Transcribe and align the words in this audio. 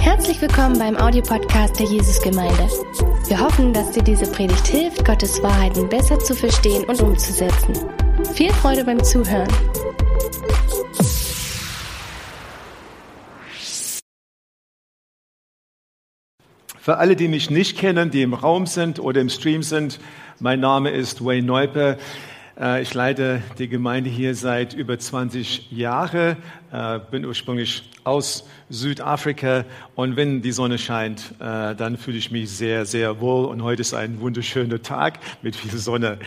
Herzlich 0.00 0.40
willkommen 0.42 0.78
beim 0.78 0.96
Audiopodcast 0.96 1.78
der 1.78 1.86
Jesusgemeinde. 1.86 2.68
Wir 3.26 3.40
hoffen, 3.40 3.72
dass 3.72 3.90
dir 3.92 4.02
diese 4.02 4.30
Predigt 4.30 4.66
hilft, 4.66 5.04
Gottes 5.04 5.42
Wahrheiten 5.42 5.88
besser 5.88 6.18
zu 6.18 6.34
verstehen 6.34 6.84
und 6.84 7.00
umzusetzen. 7.00 7.74
Viel 8.34 8.52
Freude 8.52 8.84
beim 8.84 9.02
Zuhören. 9.02 9.48
Für 16.78 16.98
alle, 16.98 17.16
die 17.16 17.28
mich 17.28 17.48
nicht 17.50 17.78
kennen, 17.78 18.10
die 18.10 18.22
im 18.22 18.34
Raum 18.34 18.66
sind 18.66 18.98
oder 18.98 19.20
im 19.20 19.30
Stream 19.30 19.62
sind, 19.62 20.00
mein 20.40 20.60
Name 20.60 20.90
ist 20.90 21.24
Wayne 21.24 21.46
Neupe. 21.46 21.98
Äh, 22.58 22.82
Ich 22.82 22.92
leite 22.94 23.42
die 23.58 23.68
Gemeinde 23.68 24.10
hier 24.10 24.34
seit 24.34 24.74
über 24.74 24.98
20 24.98 25.70
Jahren, 25.70 26.36
äh, 26.72 26.98
bin 27.10 27.24
ursprünglich 27.24 27.88
aus 28.04 28.48
Südafrika 28.68 29.64
und 29.94 30.16
wenn 30.16 30.42
die 30.42 30.52
Sonne 30.52 30.78
scheint, 30.78 31.34
äh, 31.40 31.74
dann 31.76 31.96
fühle 31.96 32.18
ich 32.18 32.30
mich 32.30 32.50
sehr, 32.50 32.84
sehr 32.84 33.20
wohl 33.20 33.44
und 33.44 33.62
heute 33.62 33.82
ist 33.82 33.94
ein 33.94 34.20
wunderschöner 34.20 34.82
Tag 34.82 35.20
mit 35.42 35.54
viel 35.54 35.78
Sonne. 35.78 36.18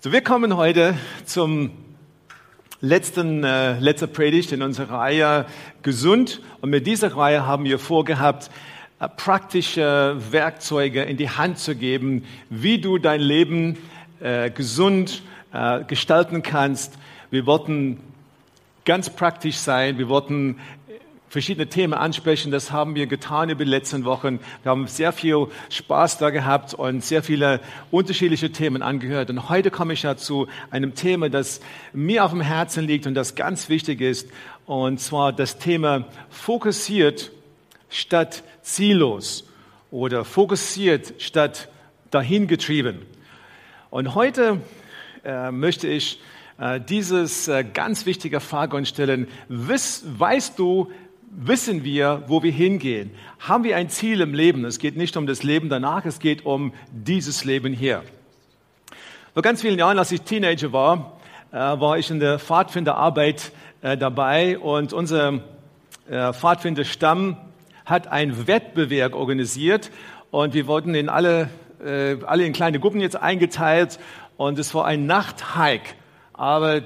So, 0.00 0.10
wir 0.10 0.22
kommen 0.22 0.56
heute 0.56 0.94
zum 1.24 1.70
letzten, 2.80 3.44
äh, 3.44 3.78
letzter 3.78 4.08
Predigt 4.08 4.50
in 4.52 4.62
unserer 4.62 4.94
Reihe 4.94 5.46
Gesund 5.82 6.40
und 6.60 6.70
mit 6.70 6.86
dieser 6.86 7.14
Reihe 7.16 7.46
haben 7.46 7.64
wir 7.64 7.78
vorgehabt, 7.78 8.50
praktische 9.16 10.16
Werkzeuge 10.30 11.02
in 11.02 11.16
die 11.16 11.30
Hand 11.30 11.58
zu 11.58 11.74
geben, 11.74 12.24
wie 12.50 12.78
du 12.78 12.98
dein 12.98 13.20
Leben 13.20 13.78
äh, 14.20 14.50
gesund 14.50 15.22
äh, 15.52 15.84
gestalten 15.84 16.42
kannst. 16.42 16.98
Wir 17.30 17.46
wollten 17.46 17.98
ganz 18.84 19.10
praktisch 19.10 19.56
sein. 19.56 19.98
Wir 19.98 20.08
wollten 20.08 20.58
verschiedene 21.30 21.68
Themen 21.68 21.94
ansprechen. 21.94 22.50
Das 22.50 22.72
haben 22.72 22.96
wir 22.96 23.06
getan 23.06 23.50
über 23.50 23.64
die 23.64 23.70
letzten 23.70 24.04
Wochen. 24.04 24.40
Wir 24.62 24.70
haben 24.70 24.88
sehr 24.88 25.12
viel 25.12 25.46
Spaß 25.70 26.18
da 26.18 26.30
gehabt 26.30 26.74
und 26.74 27.04
sehr 27.04 27.22
viele 27.22 27.60
unterschiedliche 27.92 28.50
Themen 28.50 28.82
angehört. 28.82 29.30
Und 29.30 29.48
heute 29.48 29.70
komme 29.70 29.92
ich 29.92 30.02
ja 30.02 30.16
zu 30.16 30.48
einem 30.72 30.96
Thema, 30.96 31.30
das 31.30 31.60
mir 31.92 32.24
auf 32.24 32.32
dem 32.32 32.40
Herzen 32.40 32.84
liegt 32.84 33.06
und 33.06 33.14
das 33.14 33.36
ganz 33.36 33.68
wichtig 33.68 34.00
ist. 34.00 34.28
Und 34.66 34.98
zwar 34.98 35.32
das 35.32 35.58
Thema 35.58 36.04
fokussiert 36.30 37.30
statt 37.88 38.42
ziellos 38.62 39.48
oder 39.92 40.24
fokussiert 40.24 41.14
statt 41.18 41.68
dahingetrieben. 42.10 43.06
Und 43.90 44.14
heute 44.14 44.60
äh, 45.24 45.50
möchte 45.50 45.88
ich 45.88 46.20
äh, 46.60 46.80
dieses 46.80 47.48
äh, 47.48 47.64
ganz 47.64 48.06
wichtige 48.06 48.38
Frage 48.38 48.86
stellen. 48.86 49.26
Wiss, 49.48 50.04
weißt 50.06 50.56
du, 50.56 50.92
wissen 51.28 51.82
wir, 51.82 52.22
wo 52.28 52.44
wir 52.44 52.52
hingehen? 52.52 53.10
Haben 53.40 53.64
wir 53.64 53.76
ein 53.76 53.88
Ziel 53.88 54.20
im 54.20 54.32
Leben? 54.32 54.64
Es 54.64 54.78
geht 54.78 54.96
nicht 54.96 55.16
um 55.16 55.26
das 55.26 55.42
Leben 55.42 55.68
danach, 55.68 56.04
es 56.04 56.20
geht 56.20 56.46
um 56.46 56.72
dieses 56.92 57.44
Leben 57.44 57.72
hier. 57.72 58.04
Vor 59.34 59.42
ganz 59.42 59.60
vielen 59.60 59.78
Jahren, 59.78 59.98
als 59.98 60.12
ich 60.12 60.22
Teenager 60.22 60.72
war, 60.72 61.18
äh, 61.50 61.56
war 61.56 61.98
ich 61.98 62.12
in 62.12 62.20
der 62.20 62.38
Pfadfinderarbeit 62.38 63.50
äh, 63.82 63.96
dabei 63.96 64.56
und 64.56 64.92
unser 64.92 65.40
äh, 66.08 66.32
Pfadfinderstamm 66.32 67.36
hat 67.84 68.06
einen 68.06 68.46
Wettbewerb 68.46 69.14
organisiert 69.14 69.90
und 70.30 70.54
wir 70.54 70.68
wurden 70.68 70.94
in 70.94 71.08
alle, 71.08 71.48
äh, 71.84 72.16
alle 72.26 72.44
in 72.44 72.52
kleine 72.52 72.80
Gruppen 72.80 73.00
jetzt 73.00 73.16
eingeteilt 73.16 73.98
und 74.36 74.58
es 74.58 74.74
war 74.74 74.86
ein 74.86 75.06
Nachthike. 75.06 75.94
Aber 76.32 76.82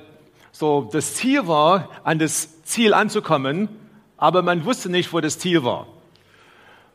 so 0.53 0.89
das 0.93 1.15
Ziel 1.15 1.47
war, 1.47 1.89
an 2.05 2.19
das 2.19 2.63
Ziel 2.63 2.95
anzukommen, 2.95 3.69
aber 4.17 4.43
man 4.43 4.65
wusste 4.65 4.89
nicht, 4.89 5.13
wo 5.13 5.21
das 5.21 5.39
Ziel 5.39 5.65
war. 5.65 5.87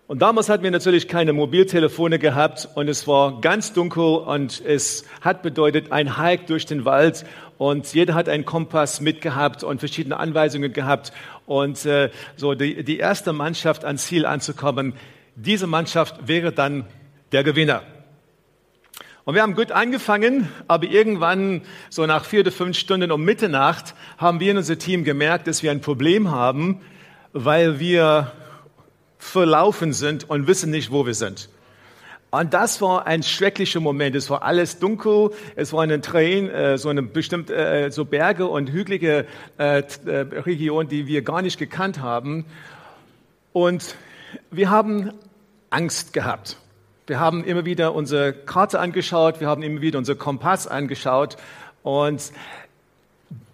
Und 0.07 0.23
damals 0.23 0.49
hatten 0.49 0.63
wir 0.63 0.71
natürlich 0.71 1.07
keine 1.07 1.33
Mobiltelefone 1.33 2.17
gehabt 2.17 2.67
und 2.73 2.89
es 2.89 3.07
war 3.07 3.41
ganz 3.41 3.73
dunkel 3.73 4.03
und 4.03 4.59
es 4.65 5.05
hat 5.21 5.43
bedeutet 5.43 5.91
ein 5.91 6.17
Hike 6.17 6.45
durch 6.47 6.65
den 6.65 6.83
Wald 6.83 7.25
und 7.59 7.93
jeder 7.93 8.15
hat 8.15 8.27
einen 8.27 8.43
Kompass 8.43 9.01
mitgehabt 9.01 9.63
und 9.63 9.77
verschiedene 9.77 10.17
Anweisungen 10.17 10.73
gehabt 10.73 11.13
und 11.45 11.85
äh, 11.85 12.09
so 12.37 12.55
die, 12.55 12.83
die 12.83 12.97
erste 12.97 13.33
Mannschaft 13.33 13.85
ans 13.85 14.07
Ziel 14.07 14.25
anzukommen, 14.25 14.93
diese 15.35 15.67
Mannschaft 15.67 16.27
wäre 16.27 16.51
dann 16.51 16.85
der 17.31 17.43
Gewinner. 17.43 17.83
Und 19.25 19.35
wir 19.35 19.43
haben 19.43 19.53
gut 19.53 19.71
angefangen, 19.71 20.49
aber 20.67 20.85
irgendwann, 20.85 21.61
so 21.89 22.05
nach 22.05 22.25
vier 22.25 22.39
oder 22.39 22.51
fünf 22.51 22.77
Stunden 22.77 23.11
um 23.11 23.23
Mitternacht, 23.23 23.93
haben 24.17 24.39
wir 24.39 24.51
in 24.51 24.57
unserem 24.57 24.79
Team 24.79 25.03
gemerkt, 25.03 25.45
dass 25.45 25.61
wir 25.61 25.69
ein 25.69 25.81
Problem 25.81 26.31
haben, 26.31 26.81
weil 27.31 27.79
wir 27.79 28.31
verlaufen 29.19 29.93
sind 29.93 30.29
und 30.29 30.47
wissen 30.47 30.71
nicht, 30.71 30.91
wo 30.91 31.05
wir 31.05 31.13
sind. 31.13 31.49
Und 32.31 32.53
das 32.53 32.81
war 32.81 33.07
ein 33.07 33.23
schrecklicher 33.23 33.79
Moment. 33.79 34.15
Es 34.15 34.29
war 34.29 34.43
alles 34.43 34.79
dunkel. 34.79 35.31
Es 35.55 35.73
war 35.73 35.83
eine 35.83 35.99
Train, 35.99 36.49
äh, 36.49 36.77
so 36.77 36.89
eine 36.89 37.01
bestimmte 37.01 37.55
äh, 37.55 37.91
so 37.91 38.05
Berge 38.05 38.47
und 38.47 38.69
hügelige 38.69 39.25
äh, 39.57 39.83
Region, 40.05 40.87
die 40.87 41.07
wir 41.07 41.23
gar 41.23 41.41
nicht 41.41 41.57
gekannt 41.57 41.99
haben. 42.01 42.45
Und 43.51 43.95
wir 44.51 44.69
haben 44.69 45.11
Angst 45.71 46.13
gehabt. 46.13 46.57
Wir 47.09 47.19
haben 47.19 47.43
immer 47.43 47.65
wieder 47.65 47.95
unsere 47.95 48.33
Karte 48.33 48.79
angeschaut. 48.79 49.39
Wir 49.39 49.47
haben 49.47 49.63
immer 49.63 49.81
wieder 49.81 49.97
unser 49.97 50.13
Kompass 50.13 50.67
angeschaut. 50.67 51.37
Und 51.81 52.31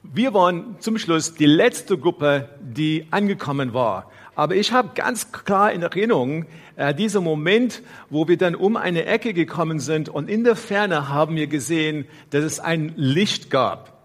wir 0.04 0.34
waren 0.34 0.76
zum 0.82 0.98
Schluss 0.98 1.36
die 1.36 1.46
letzte 1.46 1.98
Gruppe, 1.98 2.50
die 2.60 3.08
angekommen 3.12 3.74
war. 3.74 4.12
Aber 4.36 4.56
ich 4.56 4.74
habe 4.74 4.90
ganz 4.94 5.32
klar 5.32 5.72
in 5.72 5.84
Erinnerung 5.84 6.48
äh, 6.76 6.94
dieser 6.94 7.22
Moment, 7.22 7.82
wo 8.10 8.28
wir 8.28 8.36
dann 8.36 8.56
um 8.56 8.76
eine 8.76 9.06
Ecke 9.06 9.34
gekommen 9.34 9.80
sind 9.80 10.10
und 10.10 10.30
in 10.30 10.44
der 10.44 10.58
Ferne 10.58 11.08
haben 11.08 11.38
wir 11.38 11.48
gesehen, 11.48 12.06
dass 12.32 12.44
es 12.44 12.60
ein 12.60 12.92
Licht 12.98 13.50
gab. 13.50 14.04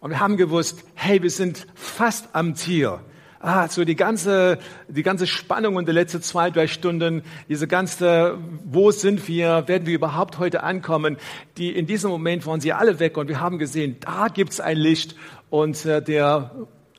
Und 0.00 0.10
wir 0.10 0.18
haben 0.18 0.36
gewusst, 0.36 0.82
hey, 0.94 1.22
wir 1.22 1.30
sind 1.30 1.68
fast 1.76 2.30
am 2.32 2.56
Ziel. 2.56 2.98
Ah, 3.46 3.68
so 3.68 3.84
die 3.84 3.94
ganze, 3.94 4.56
die 4.88 5.02
ganze 5.02 5.26
Spannung 5.26 5.76
und 5.76 5.86
die 5.86 5.92
letzten 5.92 6.22
zwei, 6.22 6.50
drei 6.50 6.66
Stunden, 6.66 7.22
diese 7.46 7.68
ganze, 7.68 8.38
wo 8.64 8.90
sind 8.90 9.28
wir, 9.28 9.68
werden 9.68 9.86
wir 9.86 9.94
überhaupt 9.94 10.38
heute 10.38 10.62
ankommen, 10.62 11.18
die, 11.58 11.70
in 11.70 11.86
diesem 11.86 12.10
Moment 12.10 12.46
waren 12.46 12.62
sie 12.62 12.72
alle 12.72 13.00
weg 13.00 13.18
und 13.18 13.28
wir 13.28 13.40
haben 13.40 13.58
gesehen, 13.58 13.98
da 14.00 14.28
gibt's 14.28 14.60
ein 14.60 14.78
Licht 14.78 15.14
und 15.50 15.84
äh, 15.84 16.00
der 16.00 16.52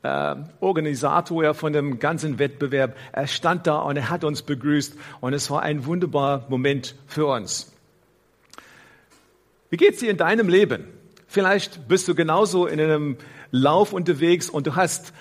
äh, 0.04 0.36
Organisator 0.60 1.52
von 1.54 1.72
dem 1.72 1.98
ganzen 1.98 2.38
Wettbewerb, 2.38 2.96
er 3.10 3.26
stand 3.26 3.66
da 3.66 3.78
und 3.78 3.96
er 3.96 4.08
hat 4.08 4.22
uns 4.22 4.42
begrüßt 4.42 4.94
und 5.20 5.32
es 5.32 5.50
war 5.50 5.62
ein 5.62 5.84
wunderbarer 5.84 6.46
Moment 6.48 6.94
für 7.08 7.26
uns. 7.26 7.72
Wie 9.68 9.78
geht's 9.78 9.98
dir 9.98 10.12
in 10.12 10.16
deinem 10.16 10.48
Leben? 10.48 10.84
Vielleicht 11.26 11.88
bist 11.88 12.06
du 12.06 12.14
genauso 12.14 12.68
in 12.68 12.80
einem 12.80 13.16
Lauf 13.50 13.92
unterwegs 13.92 14.48
und 14.48 14.68
du 14.68 14.76
hast 14.76 15.12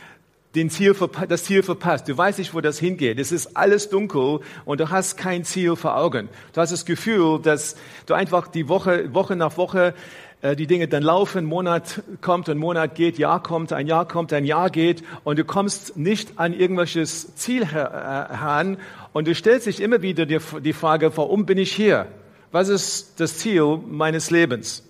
den 0.56 0.70
Ziel, 0.70 0.96
das 1.28 1.44
Ziel 1.44 1.64
verpasst. 1.64 2.08
Du 2.08 2.18
weißt 2.18 2.40
nicht, 2.40 2.54
wo 2.54 2.62
das 2.62 2.80
hingeht. 2.80 3.20
Es 3.20 3.32
ist 3.32 3.58
alles 3.58 3.90
dunkel 3.90 4.40
und 4.64 4.80
du 4.80 4.90
hast 4.90 5.18
kein 5.18 5.44
Ziel 5.44 5.76
vor 5.76 5.98
Augen. 5.98 6.30
Du 6.54 6.62
hast 6.62 6.72
das 6.72 6.86
Gefühl, 6.86 7.40
dass 7.42 7.76
du 8.06 8.14
einfach 8.14 8.48
die 8.48 8.70
Woche, 8.70 9.14
Woche 9.14 9.36
nach 9.36 9.58
Woche 9.58 9.94
äh, 10.42 10.56
die 10.56 10.68
Dinge 10.68 10.88
dann 10.88 11.04
laufen, 11.04 11.46
Monat 11.46 12.04
kommt 12.22 12.50
und 12.50 12.58
Monat 12.58 12.96
geht, 12.96 13.18
Jahr 13.18 13.42
kommt, 13.44 13.74
ein 13.74 13.88
Jahr 13.88 14.08
kommt, 14.08 14.32
ein 14.32 14.46
Jahr 14.46 14.70
geht 14.70 15.04
und 15.24 15.40
du 15.40 15.44
kommst 15.44 15.98
nicht 15.98 16.40
an 16.40 16.54
irgendwelches 16.54 17.36
Ziel 17.36 17.66
heran 17.66 18.78
und 19.12 19.28
du 19.28 19.36
stellst 19.36 19.68
dich 19.68 19.82
immer 19.82 20.02
wieder 20.02 20.26
die 20.26 20.74
Frage, 20.74 21.16
warum 21.18 21.46
bin 21.46 21.58
ich 21.58 21.72
hier? 21.72 22.08
Was 22.52 22.70
ist 22.70 23.20
das 23.20 23.38
Ziel 23.40 23.80
meines 23.88 24.32
Lebens? 24.32 24.84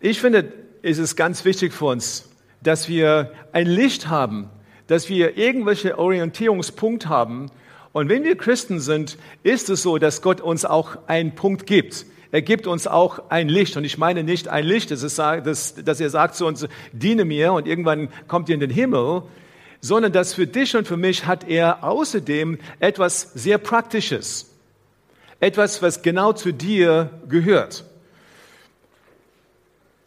Ich 0.00 0.20
finde, 0.20 0.52
es 0.82 0.98
ist 0.98 1.16
ganz 1.16 1.44
wichtig 1.44 1.72
für 1.72 1.86
uns, 1.86 2.29
dass 2.62 2.88
wir 2.88 3.32
ein 3.52 3.66
Licht 3.66 4.08
haben, 4.08 4.50
dass 4.86 5.08
wir 5.08 5.36
irgendwelche 5.36 5.98
Orientierungspunkt 5.98 7.08
haben. 7.08 7.50
Und 7.92 8.08
wenn 8.08 8.24
wir 8.24 8.36
Christen 8.36 8.80
sind, 8.80 9.18
ist 9.42 9.70
es 9.70 9.82
so, 9.82 9.98
dass 9.98 10.22
Gott 10.22 10.40
uns 10.40 10.64
auch 10.64 10.96
einen 11.06 11.34
Punkt 11.34 11.66
gibt. 11.66 12.06
Er 12.32 12.42
gibt 12.42 12.66
uns 12.66 12.86
auch 12.86 13.30
ein 13.30 13.48
Licht. 13.48 13.76
Und 13.76 13.84
ich 13.84 13.98
meine 13.98 14.22
nicht 14.22 14.48
ein 14.48 14.64
Licht, 14.64 14.90
dass, 14.90 15.02
es, 15.02 15.16
dass, 15.16 15.74
dass 15.74 16.00
er 16.00 16.10
sagt 16.10 16.36
zu 16.36 16.46
uns, 16.46 16.66
diene 16.92 17.24
mir 17.24 17.52
und 17.52 17.66
irgendwann 17.66 18.08
kommt 18.28 18.48
ihr 18.48 18.54
in 18.54 18.60
den 18.60 18.70
Himmel, 18.70 19.22
sondern 19.80 20.12
dass 20.12 20.34
für 20.34 20.46
dich 20.46 20.76
und 20.76 20.86
für 20.86 20.96
mich 20.96 21.26
hat 21.26 21.48
er 21.48 21.82
außerdem 21.82 22.58
etwas 22.78 23.32
sehr 23.34 23.58
Praktisches. 23.58 24.46
Etwas, 25.40 25.82
was 25.82 26.02
genau 26.02 26.32
zu 26.34 26.52
dir 26.52 27.10
gehört. 27.28 27.84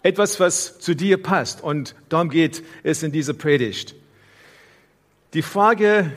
Etwas, 0.04 0.40
was 0.40 0.80
zu 0.80 0.96
dir 0.96 1.22
passt. 1.22 1.64
Und 1.64 1.96
darum 2.10 2.30
geht 2.30 2.64
es 2.84 3.02
in 3.02 3.12
dieser 3.12 3.34
Predigt. 3.34 3.96
Die 5.34 5.42
Frage 5.42 6.12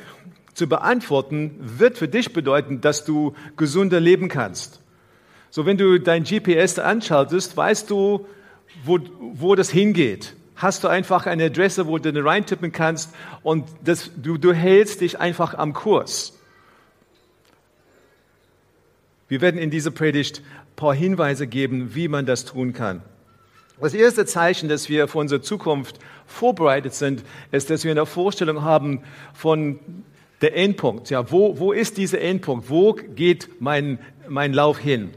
zu 0.52 0.68
beantworten 0.68 1.54
wird 1.58 1.96
für 1.96 2.08
dich 2.08 2.32
bedeuten, 2.32 2.80
dass 2.80 3.04
du 3.04 3.34
gesunder 3.56 4.00
leben 4.00 4.28
kannst. 4.28 4.80
So, 5.50 5.64
wenn 5.64 5.78
du 5.78 5.98
dein 5.98 6.24
GPS 6.24 6.78
anschaltest, 6.78 7.56
weißt 7.56 7.88
du, 7.88 8.26
wo, 8.84 8.98
wo 9.20 9.54
das 9.54 9.70
hingeht. 9.70 10.34
hast 10.56 10.84
du 10.84 10.88
einfach 10.88 11.26
eine 11.26 11.44
Adresse, 11.44 11.86
wo 11.86 11.98
du 11.98 12.24
reintippen 12.24 12.72
kannst 12.72 13.14
und 13.42 13.66
das, 13.84 14.10
du, 14.16 14.38
du 14.38 14.52
hältst 14.52 15.02
dich 15.02 15.20
einfach 15.20 15.54
am 15.54 15.72
Kurs. 15.72 16.32
Wir 19.28 19.40
werden 19.40 19.58
in 19.58 19.70
dieser 19.70 19.90
Predigt 19.90 20.40
ein 20.40 20.76
paar 20.76 20.94
Hinweise 20.94 21.46
geben, 21.46 21.94
wie 21.94 22.08
man 22.08 22.26
das 22.26 22.44
tun 22.44 22.72
kann. 22.72 23.02
Das 23.78 23.92
erste 23.92 24.24
Zeichen, 24.24 24.70
dass 24.70 24.88
wir 24.88 25.06
für 25.06 25.18
unsere 25.18 25.42
Zukunft 25.42 25.98
vorbereitet 26.26 26.94
sind, 26.94 27.22
ist, 27.52 27.68
dass 27.68 27.84
wir 27.84 27.90
eine 27.90 28.06
Vorstellung 28.06 28.62
haben 28.62 29.02
von 29.34 29.78
der 30.40 30.56
Endpunkt. 30.56 31.10
Ja, 31.10 31.30
wo, 31.30 31.58
wo 31.58 31.72
ist 31.72 31.98
dieser 31.98 32.20
Endpunkt? 32.22 32.70
Wo 32.70 32.94
geht 32.94 33.60
mein, 33.60 33.98
mein 34.28 34.54
Lauf 34.54 34.78
hin? 34.78 35.10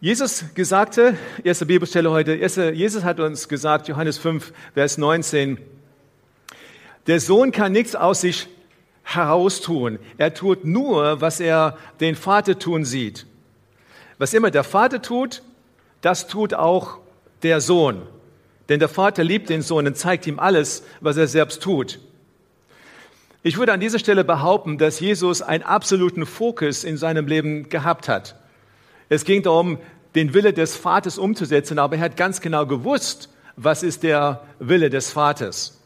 Jesus 0.00 0.44
gesagte, 0.54 1.16
erste 1.42 1.64
Bibelstelle 1.64 2.10
heute, 2.10 2.34
erste, 2.34 2.72
Jesus 2.72 3.04
hat 3.04 3.20
uns 3.20 3.48
gesagt, 3.48 3.88
Johannes 3.88 4.18
5, 4.18 4.52
Vers 4.74 4.98
19, 4.98 5.56
der 7.06 7.20
Sohn 7.20 7.52
kann 7.52 7.72
nichts 7.72 7.96
aus 7.96 8.20
sich 8.20 8.48
heraustun. 9.02 9.98
Er 10.18 10.34
tut 10.34 10.66
nur, 10.66 11.22
was 11.22 11.40
er 11.40 11.78
den 12.00 12.14
Vater 12.14 12.58
tun 12.58 12.84
sieht. 12.84 13.26
Was 14.18 14.34
immer 14.34 14.50
der 14.50 14.62
Vater 14.62 15.00
tut, 15.00 15.42
das 16.00 16.28
tut 16.28 16.54
auch 16.54 16.98
der 17.42 17.60
Sohn. 17.60 18.02
Denn 18.68 18.80
der 18.80 18.88
Vater 18.88 19.24
liebt 19.24 19.48
den 19.48 19.62
Sohn 19.62 19.86
und 19.86 19.96
zeigt 19.96 20.26
ihm 20.26 20.38
alles, 20.38 20.84
was 21.00 21.16
er 21.16 21.26
selbst 21.26 21.62
tut. 21.62 21.98
Ich 23.42 23.56
würde 23.56 23.72
an 23.72 23.80
dieser 23.80 23.98
Stelle 23.98 24.24
behaupten, 24.24 24.78
dass 24.78 25.00
Jesus 25.00 25.42
einen 25.42 25.62
absoluten 25.62 26.26
Fokus 26.26 26.84
in 26.84 26.96
seinem 26.96 27.26
Leben 27.26 27.68
gehabt 27.68 28.08
hat. 28.08 28.34
Es 29.08 29.24
ging 29.24 29.42
darum, 29.42 29.78
den 30.14 30.34
Wille 30.34 30.52
des 30.52 30.76
Vaters 30.76 31.18
umzusetzen, 31.18 31.78
aber 31.78 31.96
er 31.96 32.02
hat 32.02 32.16
ganz 32.16 32.40
genau 32.40 32.66
gewusst, 32.66 33.30
was 33.56 33.82
ist 33.82 34.02
der 34.02 34.42
Wille 34.58 34.90
des 34.90 35.12
Vaters. 35.12 35.80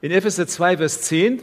In 0.00 0.12
Epheser 0.12 0.46
2, 0.46 0.76
Vers 0.76 1.02
10 1.02 1.42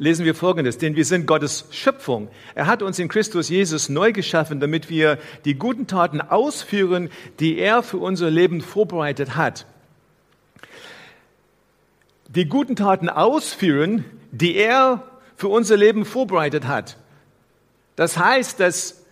lesen 0.00 0.24
wir 0.24 0.34
Folgendes, 0.34 0.78
denn 0.78 0.96
wir 0.96 1.04
sind 1.04 1.26
Gottes 1.26 1.66
Schöpfung. 1.72 2.28
Er 2.54 2.66
hat 2.66 2.82
uns 2.82 2.98
in 2.98 3.08
Christus 3.08 3.50
Jesus 3.50 3.90
neu 3.90 4.12
geschaffen, 4.12 4.58
damit 4.58 4.88
wir 4.88 5.18
die 5.44 5.56
guten 5.56 5.86
Taten 5.86 6.22
ausführen, 6.22 7.10
die 7.38 7.58
er 7.58 7.82
für 7.82 7.98
unser 7.98 8.30
Leben 8.30 8.62
vorbereitet 8.62 9.36
hat. 9.36 9.66
Die 12.28 12.46
guten 12.46 12.76
Taten 12.76 13.10
ausführen, 13.10 14.06
die 14.32 14.56
er 14.56 15.02
für 15.36 15.48
unser 15.48 15.76
Leben 15.76 16.06
vorbereitet 16.06 16.66
hat. 16.66 16.96
Das 17.94 18.16
heißt, 18.16 18.58
dass 18.58 19.04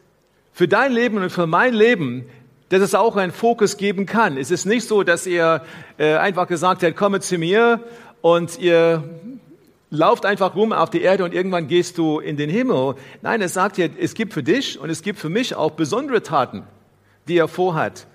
für 0.54 0.68
dein 0.68 0.92
Leben 0.92 1.18
und 1.18 1.28
für 1.28 1.46
mein 1.46 1.74
Leben, 1.74 2.24
dass 2.70 2.80
es 2.80 2.94
auch 2.94 3.16
einen 3.16 3.32
Fokus 3.32 3.76
geben 3.76 4.06
kann. 4.06 4.38
Es 4.38 4.50
ist 4.50 4.64
nicht 4.64 4.88
so, 4.88 5.02
dass 5.02 5.26
ihr 5.26 5.62
äh, 5.98 6.14
einfach 6.14 6.48
gesagt 6.48 6.82
habt, 6.82 6.96
komme 6.96 7.20
zu 7.20 7.36
mir 7.36 7.84
und 8.22 8.58
ihr 8.58 9.04
lauft 9.90 10.26
einfach 10.26 10.54
rum 10.54 10.72
auf 10.72 10.90
die 10.90 11.02
Erde 11.02 11.24
und 11.24 11.34
irgendwann 11.34 11.68
gehst 11.68 11.98
du 11.98 12.18
in 12.18 12.36
den 12.36 12.50
Himmel. 12.50 12.94
Nein, 13.22 13.40
es 13.40 13.54
sagt 13.54 13.76
hier, 13.76 13.90
es 13.98 14.14
gibt 14.14 14.34
für 14.34 14.42
dich 14.42 14.78
und 14.78 14.90
es 14.90 15.02
gibt 15.02 15.18
für 15.18 15.28
mich 15.28 15.54
auch 15.54 15.72
besondere 15.72 16.22
Taten, 16.22 16.64
die 17.26 17.38
er 17.38 17.48
vorhat. 17.48 18.06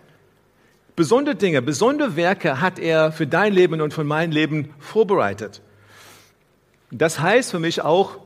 Besondere 0.96 1.36
Dinge, 1.36 1.62
besondere 1.62 2.16
Werke 2.16 2.62
hat 2.62 2.78
er 2.78 3.12
für 3.12 3.26
dein 3.26 3.54
Leben 3.54 3.82
und 3.82 3.94
für 3.94 4.04
mein 4.04 4.32
Leben 4.32 4.74
vorbereitet. 4.78 5.62
Das 6.92 7.20
heißt 7.20 7.50
für 7.50 7.60
mich 7.60 7.82
auch 7.82 8.20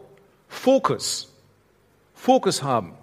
Fokus. 0.50 1.34
Fokus 2.14 2.64
haben. 2.64 2.94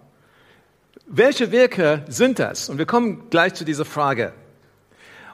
Welche 1.07 1.53
Werke 1.53 2.05
sind 2.09 2.39
das? 2.39 2.69
Und 2.69 2.77
wir 2.77 2.87
kommen 2.87 3.31
gleich 3.31 3.55
zu 3.55 3.65
dieser 3.65 3.85
Frage. 3.87 4.35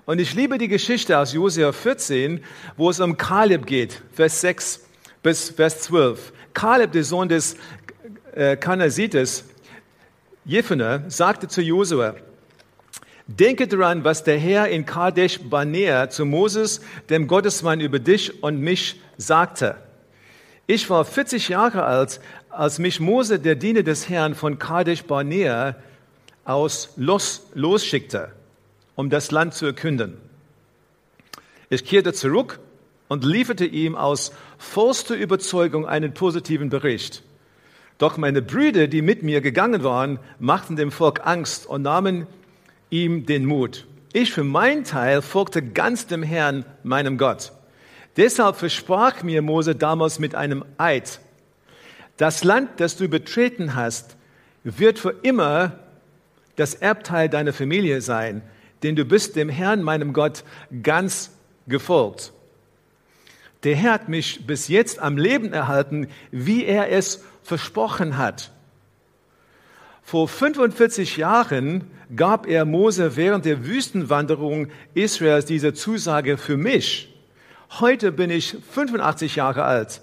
Und 0.07 0.21
ich 0.21 0.35
liebe 0.35 0.59
die 0.59 0.69
Geschichte 0.69 1.19
aus 1.19 1.33
Josua 1.33 1.73
14, 1.73 2.45
wo 2.77 2.91
es 2.91 3.01
um 3.01 3.17
Kaleb 3.17 3.67
geht, 3.67 4.03
Vers 4.13 4.41
6 4.41 4.81
bis 5.23 5.51
Vers 5.51 5.83
12. 5.83 6.33
Kaleb, 6.55 6.93
der 6.93 7.05
Sohn 7.05 7.29
des 7.29 7.57
äh, 8.33 8.57
Kanasites, 8.57 9.45
Jephne, 10.45 11.05
sagte 11.09 11.49
zu 11.49 11.63
Josua, 11.63 12.15
Denke 13.27 13.69
daran, 13.69 14.03
was 14.03 14.25
der 14.25 14.39
Herr 14.39 14.69
in 14.69 14.85
Kadesh 14.85 15.39
Barnea 15.39 16.11
zu 16.11 16.25
Moses, 16.25 16.81
dem 17.11 17.29
Gottesmann 17.29 17.81
über 17.81 18.01
dich 18.01 18.43
und 18.43 18.61
mich, 18.61 19.01
sagte. 19.19 19.77
Ich 20.67 20.91
war 20.91 21.05
40 21.05 21.49
Jahre 21.49 21.85
alt, 21.85 22.21
als 22.49 22.81
mich 22.81 22.99
Mose, 22.99 23.39
der 23.39 23.55
Diener 23.55 23.85
des 23.85 24.09
Herrn 24.09 24.35
von 24.35 24.59
Kadesh 24.59 25.05
Barnea, 25.05 25.77
aus 26.45 26.93
los, 26.97 27.47
losschickte, 27.55 28.33
um 28.97 29.11
das 29.11 29.31
Land 29.31 29.55
zu 29.55 29.67
erkünden. 29.67 30.17
Ich 31.69 31.85
kehrte 31.85 32.13
zurück 32.13 32.59
und 33.11 33.25
lieferte 33.25 33.67
ihm 33.67 33.97
aus 33.97 34.31
vollster 34.57 35.17
Überzeugung 35.17 35.85
einen 35.85 36.15
positiven 36.15 36.71
Bericht. 36.71 37.25
Doch 37.99 38.17
meine 38.17 38.41
Brüder, 38.41 38.87
die 38.87 39.03
mit 39.03 39.25
mir 39.25 39.41
gegangen 39.41 39.83
waren, 39.83 40.21
machten 40.39 40.77
dem 40.77 40.93
Volk 40.93 41.27
Angst 41.27 41.67
und 41.67 41.83
nahmen 41.83 42.29
ihm 42.89 43.27
den 43.27 43.47
Mut. 43.47 43.89
Ich 44.13 44.33
für 44.33 44.45
meinen 44.45 44.85
Teil 44.85 45.23
folgte 45.23 45.61
ganz 45.61 46.07
dem 46.07 46.23
Herrn, 46.23 46.65
meinem 46.85 47.19
Gott. 47.19 47.51
Deshalb 48.17 48.55
versprach 48.55 49.25
mir 49.25 49.43
Mose 49.43 49.75
damals 49.75 50.21
mit 50.21 50.37
einem 50.37 50.65
Eid, 50.79 51.21
das 52.17 52.45
Land, 52.45 52.79
das 52.79 52.97
du 52.97 53.09
betreten 53.09 53.75
hast, 53.75 54.15
wird 54.63 55.01
für 55.01 55.17
immer 55.23 55.81
das 56.55 56.75
Erbteil 56.75 57.29
deiner 57.29 57.53
Familie 57.53 58.03
sein, 58.03 58.43
denn 58.85 58.95
du 58.95 59.05
bist 59.05 59.35
dem 59.35 59.49
Herrn, 59.49 59.83
meinem 59.83 60.13
Gott, 60.13 60.45
ganz 60.83 61.33
gefolgt. 61.67 62.33
Der 63.65 63.77
Herr 63.77 63.93
hat 63.93 64.09
mich 64.09 64.47
bis 64.47 64.69
jetzt 64.69 65.01
am 65.01 65.17
Leben 65.17 65.53
erhalten, 65.53 66.09
wie 66.31 66.65
er 66.65 66.91
es 66.91 67.25
versprochen 67.43 68.17
hat. 68.17 68.53
Vor 70.03 70.29
45 70.29 71.19
Jahren 71.19 71.85
gab 72.17 72.47
er 72.47 72.65
Mose 72.65 73.17
während 73.17 73.45
der 73.45 73.65
Wüstenwanderung 73.67 74.69
Israels 74.95 75.45
diese 75.45 75.75
Zusage 75.75 76.37
für 76.37 76.57
mich. 76.57 77.15
Heute 77.79 78.11
bin 78.11 78.31
ich 78.31 78.57
85 78.73 79.37
Jahre 79.37 79.65
alt 79.65 80.03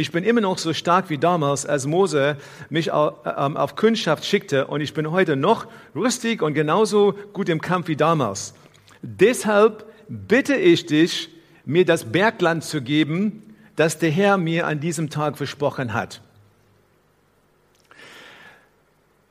ich 0.00 0.12
bin 0.12 0.24
immer 0.24 0.40
noch 0.40 0.56
so 0.56 0.72
stark 0.72 1.10
wie 1.10 1.18
damals, 1.18 1.66
als 1.66 1.86
Mose 1.86 2.36
mich 2.70 2.88
ähm, 2.88 3.56
auf 3.56 3.76
Kundschaft 3.76 4.24
schickte 4.24 4.66
und 4.66 4.80
ich 4.80 4.94
bin 4.94 5.10
heute 5.10 5.36
noch 5.36 5.66
rüstig 5.94 6.40
und 6.42 6.54
genauso 6.54 7.14
gut 7.32 7.48
im 7.48 7.60
Kampf 7.60 7.88
wie 7.88 7.96
damals. 7.96 8.54
Deshalb 9.02 9.84
bitte 10.08 10.54
ich 10.56 10.86
dich, 10.86 11.28
mir 11.70 11.84
das 11.84 12.10
Bergland 12.10 12.64
zu 12.64 12.82
geben, 12.82 13.54
das 13.76 13.98
der 13.98 14.10
Herr 14.10 14.36
mir 14.38 14.66
an 14.66 14.80
diesem 14.80 15.08
Tag 15.08 15.38
versprochen 15.38 15.94
hat. 15.94 16.20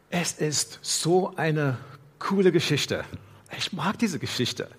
Es 0.10 0.32
ist 0.32 0.80
so 0.82 1.34
eine 1.36 1.78
coole 2.18 2.54
Geschichte. 2.54 3.04
Ich 3.58 3.74
mag 3.74 4.00
diese 4.00 4.20
Geschichte, 4.20 4.70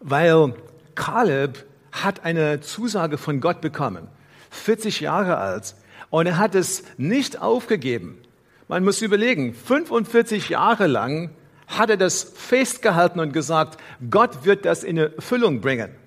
weil 0.00 0.54
Kaleb 0.96 1.64
hat 1.92 2.24
eine 2.24 2.60
Zusage 2.60 3.18
von 3.18 3.40
Gott 3.40 3.60
bekommen. 3.60 4.08
40 4.50 5.00
Jahre 5.00 5.36
alt. 5.36 5.76
Und 6.10 6.26
er 6.26 6.38
hat 6.38 6.56
es 6.56 6.82
nicht 6.96 7.40
aufgegeben. 7.40 8.18
Man 8.66 8.84
muss 8.84 9.00
überlegen, 9.00 9.54
45 9.54 10.48
Jahre 10.48 10.88
lang 10.88 11.30
hat 11.68 11.90
er 11.90 11.96
das 11.96 12.24
festgehalten 12.24 13.20
und 13.20 13.32
gesagt, 13.32 13.80
Gott 14.10 14.44
wird 14.44 14.64
das 14.64 14.82
in 14.82 14.96
Erfüllung 14.96 15.60
bringen. 15.60 16.03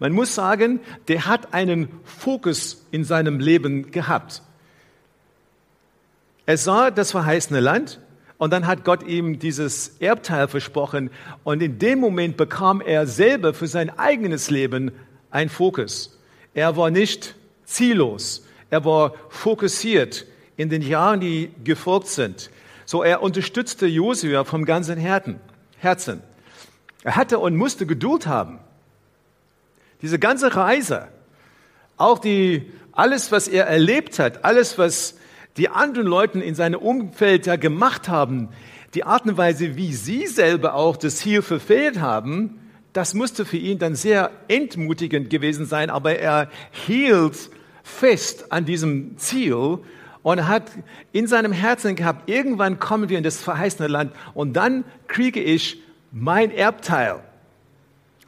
Man 0.00 0.12
muss 0.12 0.34
sagen, 0.34 0.80
der 1.08 1.26
hat 1.26 1.52
einen 1.52 1.88
Fokus 2.04 2.86
in 2.90 3.04
seinem 3.04 3.38
Leben 3.38 3.92
gehabt. 3.92 4.42
Er 6.46 6.56
sah 6.56 6.90
das 6.90 7.12
verheißene 7.12 7.60
Land 7.60 8.00
und 8.38 8.50
dann 8.52 8.66
hat 8.66 8.84
Gott 8.84 9.02
ihm 9.02 9.38
dieses 9.38 9.96
Erbteil 10.00 10.48
versprochen 10.48 11.10
und 11.44 11.62
in 11.62 11.78
dem 11.78 12.00
Moment 12.00 12.38
bekam 12.38 12.80
er 12.80 13.06
selber 13.06 13.52
für 13.52 13.66
sein 13.66 13.90
eigenes 13.98 14.50
Leben 14.50 14.90
einen 15.30 15.50
Fokus. 15.50 16.18
Er 16.54 16.76
war 16.78 16.90
nicht 16.90 17.36
ziellos. 17.64 18.46
Er 18.70 18.84
war 18.86 19.12
fokussiert 19.28 20.26
in 20.56 20.70
den 20.70 20.80
Jahren, 20.80 21.20
die 21.20 21.50
gefolgt 21.62 22.08
sind. 22.08 22.50
So 22.86 23.02
er 23.02 23.22
unterstützte 23.22 23.86
Josua 23.86 24.44
vom 24.44 24.64
ganzen 24.64 24.98
Herzen. 24.98 26.22
Er 27.04 27.16
hatte 27.16 27.38
und 27.38 27.54
musste 27.54 27.84
Geduld 27.84 28.26
haben. 28.26 28.60
Diese 30.02 30.18
ganze 30.18 30.54
Reise, 30.56 31.08
auch 31.96 32.18
die, 32.18 32.70
alles, 32.92 33.32
was 33.32 33.48
er 33.48 33.66
erlebt 33.66 34.18
hat, 34.18 34.44
alles, 34.44 34.78
was 34.78 35.16
die 35.56 35.68
anderen 35.68 36.06
Leute 36.06 36.40
in 36.40 36.54
seinem 36.54 36.80
Umfeld 36.80 37.46
ja 37.46 37.56
gemacht 37.56 38.08
haben, 38.08 38.48
die 38.94 39.04
Art 39.04 39.26
und 39.26 39.36
Weise, 39.36 39.76
wie 39.76 39.92
sie 39.92 40.26
selber 40.26 40.74
auch 40.74 40.96
das 40.96 41.16
Ziel 41.16 41.42
verfehlt 41.42 42.00
haben, 42.00 42.58
das 42.92 43.14
musste 43.14 43.44
für 43.44 43.56
ihn 43.56 43.78
dann 43.78 43.94
sehr 43.94 44.30
entmutigend 44.48 45.30
gewesen 45.30 45.66
sein, 45.66 45.90
aber 45.90 46.18
er 46.18 46.50
hielt 46.70 47.50
fest 47.84 48.50
an 48.50 48.64
diesem 48.64 49.16
Ziel 49.18 49.78
und 50.22 50.48
hat 50.48 50.64
in 51.12 51.26
seinem 51.26 51.52
Herzen 51.52 51.94
gehabt, 51.94 52.28
irgendwann 52.28 52.78
kommen 52.80 53.08
wir 53.08 53.18
in 53.18 53.24
das 53.24 53.42
verheißene 53.42 53.88
Land 53.88 54.12
und 54.34 54.54
dann 54.54 54.84
kriege 55.06 55.40
ich 55.40 55.82
mein 56.12 56.50
Erbteil. 56.50 57.20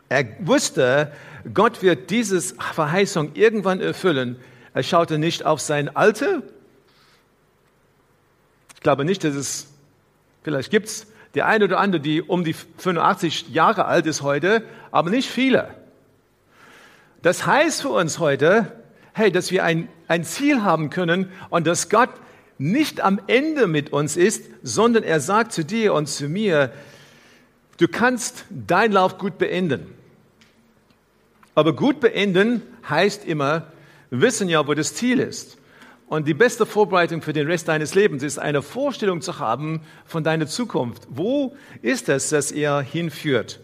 Er 0.09 0.27
wusste, 0.41 1.13
Gott 1.53 1.83
wird 1.83 2.11
diese 2.11 2.41
Verheißung 2.41 3.33
irgendwann 3.35 3.81
erfüllen. 3.81 4.37
Er 4.75 4.83
schaute 4.83 5.19
nicht 5.19 5.45
auf 5.45 5.61
sein 5.61 5.95
Alter. 5.95 6.43
Ich 8.75 8.81
glaube 8.81 9.05
nicht, 9.05 9.25
dass 9.25 9.35
es, 9.35 9.69
vielleicht 10.43 10.71
gibt 10.71 10.89
es 10.89 11.07
die 11.35 11.43
eine 11.43 11.65
oder 11.65 11.79
andere, 11.79 12.01
die 12.01 12.23
um 12.23 12.45
die 12.45 12.53
85 12.53 13.49
Jahre 13.51 13.87
alt 13.87 14.07
ist 14.07 14.23
heute, 14.23 14.65
aber 14.91 15.11
nicht 15.11 15.31
viele. 15.31 15.75
Das 17.23 17.47
heißt 17.47 17.83
für 17.83 17.91
uns 17.91 18.19
heute, 18.19 18.73
hey, 19.13 19.31
dass 19.31 19.51
wir 19.51 19.65
ein, 19.65 19.89
ein 20.09 20.25
Ziel 20.25 20.63
haben 20.63 20.91
können 20.91 21.31
und 21.51 21.67
dass 21.67 21.89
Gott 21.89 22.11
nicht 22.59 23.01
am 23.01 23.21
Ende 23.27 23.67
mit 23.67 23.93
uns 23.93 24.17
ist, 24.17 24.45
sondern 24.63 25.03
er 25.05 25.21
sagt 25.21 25.53
zu 25.53 25.65
dir 25.65 25.95
und 25.95 26.07
zu 26.07 26.29
mir, 26.29 26.73
du 27.79 27.89
kannst 27.89 28.45
deinen 28.51 28.93
Lauf 28.93 29.19
gut 29.19 29.39
beenden. 29.39 29.95
Aber 31.55 31.75
gut 31.75 32.01
beenden 32.01 32.63
heißt 32.89 33.25
immer, 33.25 33.67
wissen 34.11 34.49
ja, 34.49 34.67
wo 34.67 34.75
das 34.75 34.95
Ziel 34.95 35.21
ist. 35.21 35.59
Und 36.07 36.29
die 36.29 36.35
beste 36.35 36.67
Vorbereitung 36.67 37.23
für 37.23 37.33
den 37.33 37.47
Rest 37.47 37.69
deines 37.69 37.95
Lebens 37.95 38.23
ist, 38.23 38.39
eine 38.39 38.61
Vorstellung 38.61 39.23
zu 39.23 39.39
haben 39.39 39.81
von 40.05 40.23
deiner 40.23 40.47
Zukunft. 40.47 41.07
Wo 41.09 41.57
ist 41.81 42.09
es, 42.11 42.29
dass 42.29 42.53
er 42.53 42.83
hinführt? 42.83 43.61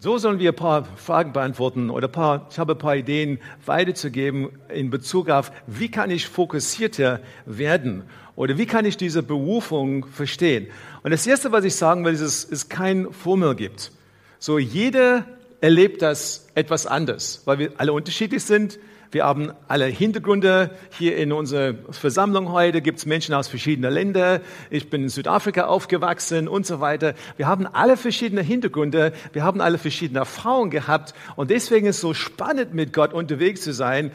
So 0.00 0.16
sollen 0.16 0.38
wir 0.38 0.52
ein 0.52 0.56
paar 0.56 0.84
Fragen 0.96 1.32
beantworten 1.32 1.90
oder 1.90 2.08
ein 2.08 2.12
paar, 2.12 2.46
ich 2.50 2.58
habe 2.58 2.72
ein 2.72 2.78
paar 2.78 2.96
Ideen 2.96 3.38
weiterzugeben 3.66 4.50
in 4.68 4.88
Bezug 4.88 5.28
auf, 5.28 5.52
wie 5.66 5.90
kann 5.90 6.10
ich 6.10 6.26
fokussierter 6.26 7.20
werden 7.44 8.04
oder 8.36 8.56
wie 8.56 8.64
kann 8.64 8.86
ich 8.86 8.96
diese 8.96 9.22
Berufung 9.22 10.06
verstehen. 10.06 10.68
Und 11.02 11.10
das 11.10 11.26
Erste, 11.26 11.52
was 11.52 11.64
ich 11.64 11.76
sagen 11.76 12.04
will, 12.04 12.14
ist, 12.14 12.50
es 12.50 12.68
kein 12.70 13.12
Formel 13.12 13.54
gibt. 13.54 13.92
So 14.38 14.58
jeder 14.58 15.26
erlebt 15.60 16.02
das 16.02 16.48
etwas 16.54 16.86
anders, 16.86 17.42
weil 17.44 17.58
wir 17.58 17.72
alle 17.76 17.92
unterschiedlich 17.92 18.44
sind. 18.44 18.78
Wir 19.12 19.24
haben 19.24 19.52
alle 19.66 19.86
Hintergründe. 19.86 20.70
Hier 20.96 21.16
in 21.16 21.32
unserer 21.32 21.74
Versammlung 21.90 22.52
heute 22.52 22.80
gibt 22.80 22.98
es 22.98 23.06
Menschen 23.06 23.34
aus 23.34 23.48
verschiedenen 23.48 23.92
Ländern. 23.92 24.40
Ich 24.70 24.88
bin 24.88 25.02
in 25.02 25.08
Südafrika 25.08 25.64
aufgewachsen 25.64 26.46
und 26.46 26.64
so 26.64 26.80
weiter. 26.80 27.14
Wir 27.36 27.48
haben 27.48 27.66
alle 27.66 27.96
verschiedene 27.96 28.42
Hintergründe. 28.42 29.12
Wir 29.32 29.42
haben 29.42 29.60
alle 29.60 29.78
verschiedene 29.78 30.20
Erfahrungen 30.20 30.70
gehabt. 30.70 31.14
Und 31.34 31.50
deswegen 31.50 31.86
ist 31.86 31.96
es 31.96 32.02
so 32.02 32.14
spannend, 32.14 32.72
mit 32.72 32.92
Gott 32.92 33.12
unterwegs 33.12 33.62
zu 33.62 33.72
sein. 33.72 34.12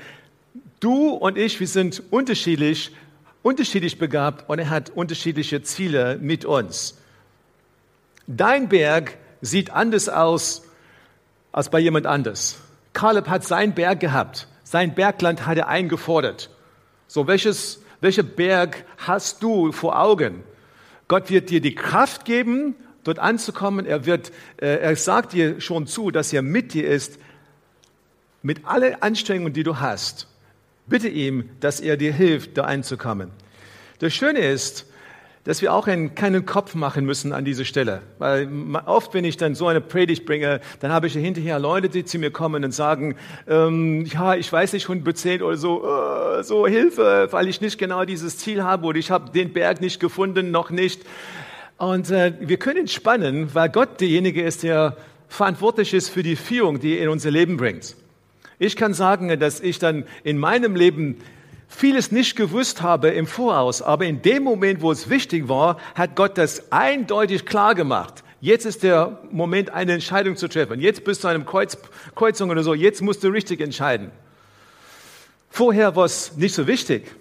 Du 0.80 1.10
und 1.10 1.38
ich, 1.38 1.60
wir 1.60 1.68
sind 1.68 2.02
unterschiedlich, 2.10 2.92
unterschiedlich 3.44 4.00
begabt 4.00 4.50
und 4.50 4.60
er 4.60 4.70
hat 4.70 4.92
unterschiedliche 4.92 5.62
Ziele 5.62 6.18
mit 6.22 6.46
uns. 6.46 6.98
Dein 8.28 8.70
Berg 8.70 9.18
sieht 9.42 9.72
anders 9.72 10.08
aus 10.08 10.65
als 11.56 11.70
bei 11.70 11.80
jemand 11.80 12.06
anders. 12.06 12.58
Kaleb 12.92 13.30
hat 13.30 13.46
seinen 13.46 13.74
Berg 13.74 14.02
gehabt. 14.02 14.50
Sein 14.66 14.94
Bergland 14.94 15.48
hat 15.48 15.58
er 15.58 15.70
eingefordert. 15.70 16.50
So, 17.08 17.28
welches, 17.28 17.82
welcher 18.02 18.24
Berg 18.24 18.84
hast 18.98 19.42
du 19.42 19.72
vor 19.72 19.98
Augen? 19.98 20.44
Gott 21.08 21.30
wird 21.30 21.50
dir 21.50 21.62
die 21.62 21.74
Kraft 21.74 22.26
geben, 22.26 22.76
dort 23.06 23.20
anzukommen. 23.20 23.86
Er 23.86 24.06
wird, 24.06 24.34
äh, 24.58 24.80
er 24.80 24.98
sagt 24.98 25.32
dir 25.32 25.62
schon 25.62 25.88
zu, 25.88 26.12
dass 26.12 26.34
er 26.34 26.42
mit 26.42 26.74
dir 26.74 26.90
ist, 26.90 27.20
mit 28.42 28.66
allen 28.66 29.02
Anstrengungen, 29.02 29.54
die 29.54 29.64
du 29.64 29.80
hast. 29.80 30.28
Bitte 30.88 31.08
ihm, 31.08 31.52
dass 31.62 31.80
er 31.80 31.96
dir 31.96 32.12
hilft, 32.12 32.58
da 32.58 32.66
einzukommen. 32.66 33.32
Das 34.00 34.14
Schöne 34.14 34.40
ist, 34.40 34.88
dass 35.46 35.62
wir 35.62 35.74
auch 35.74 35.88
einen, 35.88 36.16
keinen 36.16 36.46
Kopf 36.46 36.74
machen 36.74 37.06
müssen 37.06 37.32
an 37.32 37.46
dieser 37.46 37.66
Stelle. 37.66 38.02
Weil 38.18 38.50
oft, 38.86 39.14
wenn 39.14 39.24
ich 39.24 39.38
dann 39.38 39.54
so 39.54 39.68
eine 39.68 39.80
Predigt 39.80 40.26
bringe, 40.26 40.60
dann 40.80 40.92
habe 40.92 41.06
ich 41.08 41.14
hinterher 41.14 41.60
Leute, 41.60 41.88
die 41.88 42.04
zu 42.04 42.18
mir 42.18 42.32
kommen 42.32 42.66
und 42.66 42.72
sagen, 42.72 43.16
ähm, 43.48 44.06
ja, 44.06 44.36
ich 44.36 44.52
weiß 44.52 44.74
nicht, 44.74 44.90
100 44.90 45.42
oder 45.44 45.56
so, 45.56 45.86
äh, 45.88 46.44
so 46.44 46.66
Hilfe, 46.68 47.28
weil 47.30 47.48
ich 47.48 47.62
nicht 47.62 47.78
genau 47.78 48.06
dieses 48.06 48.40
Ziel 48.40 48.64
habe 48.64 48.88
oder 48.88 48.98
ich 48.98 49.12
habe 49.12 49.32
den 49.32 49.54
Berg 49.54 49.82
nicht 49.82 50.00
gefunden, 50.00 50.50
noch 50.50 50.72
nicht. 50.72 51.04
Und 51.78 52.10
äh, 52.10 52.34
wir 52.40 52.58
können 52.58 52.80
entspannen, 52.80 53.54
weil 53.54 53.70
Gott 53.70 54.02
derjenige 54.02 54.42
ist, 54.42 54.64
der 54.64 54.98
verantwortlich 55.28 55.94
ist 55.94 56.10
für 56.10 56.24
die 56.24 56.36
Führung, 56.36 56.80
die 56.80 56.98
er 56.98 57.04
in 57.04 57.10
unser 57.10 57.30
Leben 57.30 57.58
bringt. 57.58 57.96
Ich 58.58 58.76
kann 58.76 58.96
sagen, 58.96 59.40
dass 59.40 59.60
ich 59.60 59.78
dann 59.78 60.06
in 60.24 60.40
meinem 60.40 60.76
Leben 60.76 61.18
vieles 61.76 62.12
nicht 62.12 62.36
gewusst 62.36 62.82
habe 62.82 63.10
im 63.10 63.28
Voraus, 63.28 63.82
aber 63.82 64.06
in 64.06 64.22
dem 64.22 64.44
Moment, 64.44 64.82
wo 64.82 64.92
es 64.92 65.10
wichtig 65.10 65.48
war, 65.48 65.78
hat 65.94 66.16
Gott 66.16 66.38
das 66.38 66.72
eindeutig 66.72 67.46
klar 67.46 67.76
gemacht. 67.76 68.24
Jetzt 68.42 68.66
ist 68.66 68.84
der 68.84 69.20
Moment, 69.32 69.72
eine 69.72 69.94
Entscheidung 69.94 70.36
zu 70.38 70.48
treffen. 70.48 70.80
Jetzt 70.80 71.04
bist 71.04 71.24
du 71.24 71.28
an 71.28 71.36
einem 71.36 71.46
Kreuz, 71.46 71.78
Kreuzung 72.16 72.50
oder 72.50 72.64
so. 72.64 72.74
Jetzt 72.74 73.02
musst 73.02 73.24
du 73.24 73.30
richtig 73.30 73.60
entscheiden. 73.60 74.12
Vorher 75.50 75.96
war 75.96 76.06
es 76.06 76.36
nicht 76.36 76.54
so 76.54 76.68
wichtig. 76.68 77.16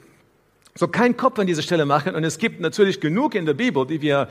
So 0.75 0.89
kein 0.89 1.17
Kopf 1.17 1.39
an 1.39 1.47
dieser 1.47 1.63
Stelle 1.63 1.87
machen. 1.87 2.15
Und 2.15 2.25
es 2.25 2.39
gibt 2.39 2.61
natürlich 2.61 3.01
genug 3.01 3.35
in 3.35 3.47
der 3.47 3.55
Bibel, 3.55 3.87
die 3.87 4.03
wir 4.03 4.29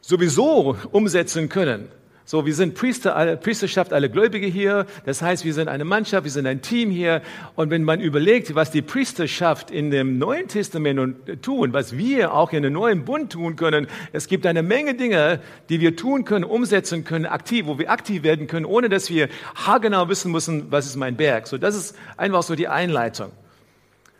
sowieso 0.00 0.76
umsetzen 0.90 1.48
können. 1.48 1.88
So, 2.28 2.44
wir 2.44 2.56
sind 2.56 2.74
Priester, 2.74 3.36
Priesterschaft, 3.36 3.92
alle 3.92 4.10
Gläubige 4.10 4.48
hier. 4.48 4.86
Das 5.04 5.22
heißt, 5.22 5.44
wir 5.44 5.54
sind 5.54 5.68
eine 5.68 5.84
Mannschaft, 5.84 6.24
wir 6.24 6.30
sind 6.32 6.48
ein 6.48 6.60
Team 6.60 6.90
hier. 6.90 7.22
Und 7.54 7.70
wenn 7.70 7.84
man 7.84 8.00
überlegt, 8.00 8.56
was 8.56 8.72
die 8.72 8.82
Priesterschaft 8.82 9.70
in 9.70 9.92
dem 9.92 10.18
Neuen 10.18 10.48
Testament 10.48 11.14
tun, 11.40 11.72
was 11.72 11.96
wir 11.96 12.34
auch 12.34 12.52
in 12.52 12.64
dem 12.64 12.72
Neuen 12.72 13.04
Bund 13.04 13.30
tun 13.30 13.54
können, 13.54 13.86
es 14.12 14.26
gibt 14.26 14.44
eine 14.44 14.64
Menge 14.64 14.96
Dinge, 14.96 15.38
die 15.68 15.78
wir 15.80 15.94
tun 15.94 16.24
können, 16.24 16.44
umsetzen 16.44 17.04
können, 17.04 17.26
aktiv, 17.26 17.66
wo 17.66 17.78
wir 17.78 17.92
aktiv 17.92 18.24
werden 18.24 18.48
können, 18.48 18.66
ohne 18.66 18.88
dass 18.88 19.08
wir 19.08 19.28
haargenau 19.54 20.08
wissen 20.08 20.32
müssen, 20.32 20.72
was 20.72 20.86
ist 20.86 20.96
mein 20.96 21.16
Berg. 21.16 21.46
So, 21.46 21.58
das 21.58 21.76
ist 21.76 21.94
einfach 22.16 22.42
so 22.42 22.56
die 22.56 22.66
Einleitung. 22.66 23.30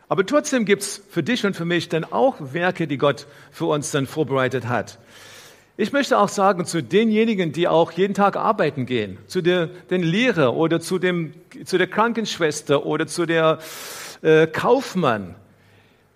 Aber 0.08 0.24
trotzdem 0.24 0.64
gibt's 0.64 1.02
für 1.10 1.24
dich 1.24 1.44
und 1.44 1.56
für 1.56 1.64
mich 1.64 1.88
dann 1.88 2.04
auch 2.04 2.36
Werke, 2.38 2.86
die 2.86 2.98
Gott 2.98 3.26
für 3.50 3.64
uns 3.64 3.90
dann 3.90 4.06
vorbereitet 4.06 4.68
hat. 4.68 5.00
Ich 5.78 5.92
möchte 5.92 6.16
auch 6.18 6.30
sagen 6.30 6.64
zu 6.64 6.82
denjenigen, 6.82 7.52
die 7.52 7.68
auch 7.68 7.92
jeden 7.92 8.14
Tag 8.14 8.36
arbeiten 8.36 8.86
gehen, 8.86 9.18
zu 9.26 9.42
der, 9.42 9.66
den 9.66 10.02
Lehrer 10.02 10.56
oder 10.56 10.80
zu, 10.80 10.98
dem, 10.98 11.34
zu 11.66 11.76
der 11.76 11.86
Krankenschwester 11.86 12.86
oder 12.86 13.06
zu 13.06 13.26
der 13.26 13.58
äh, 14.22 14.46
Kaufmann, 14.46 15.34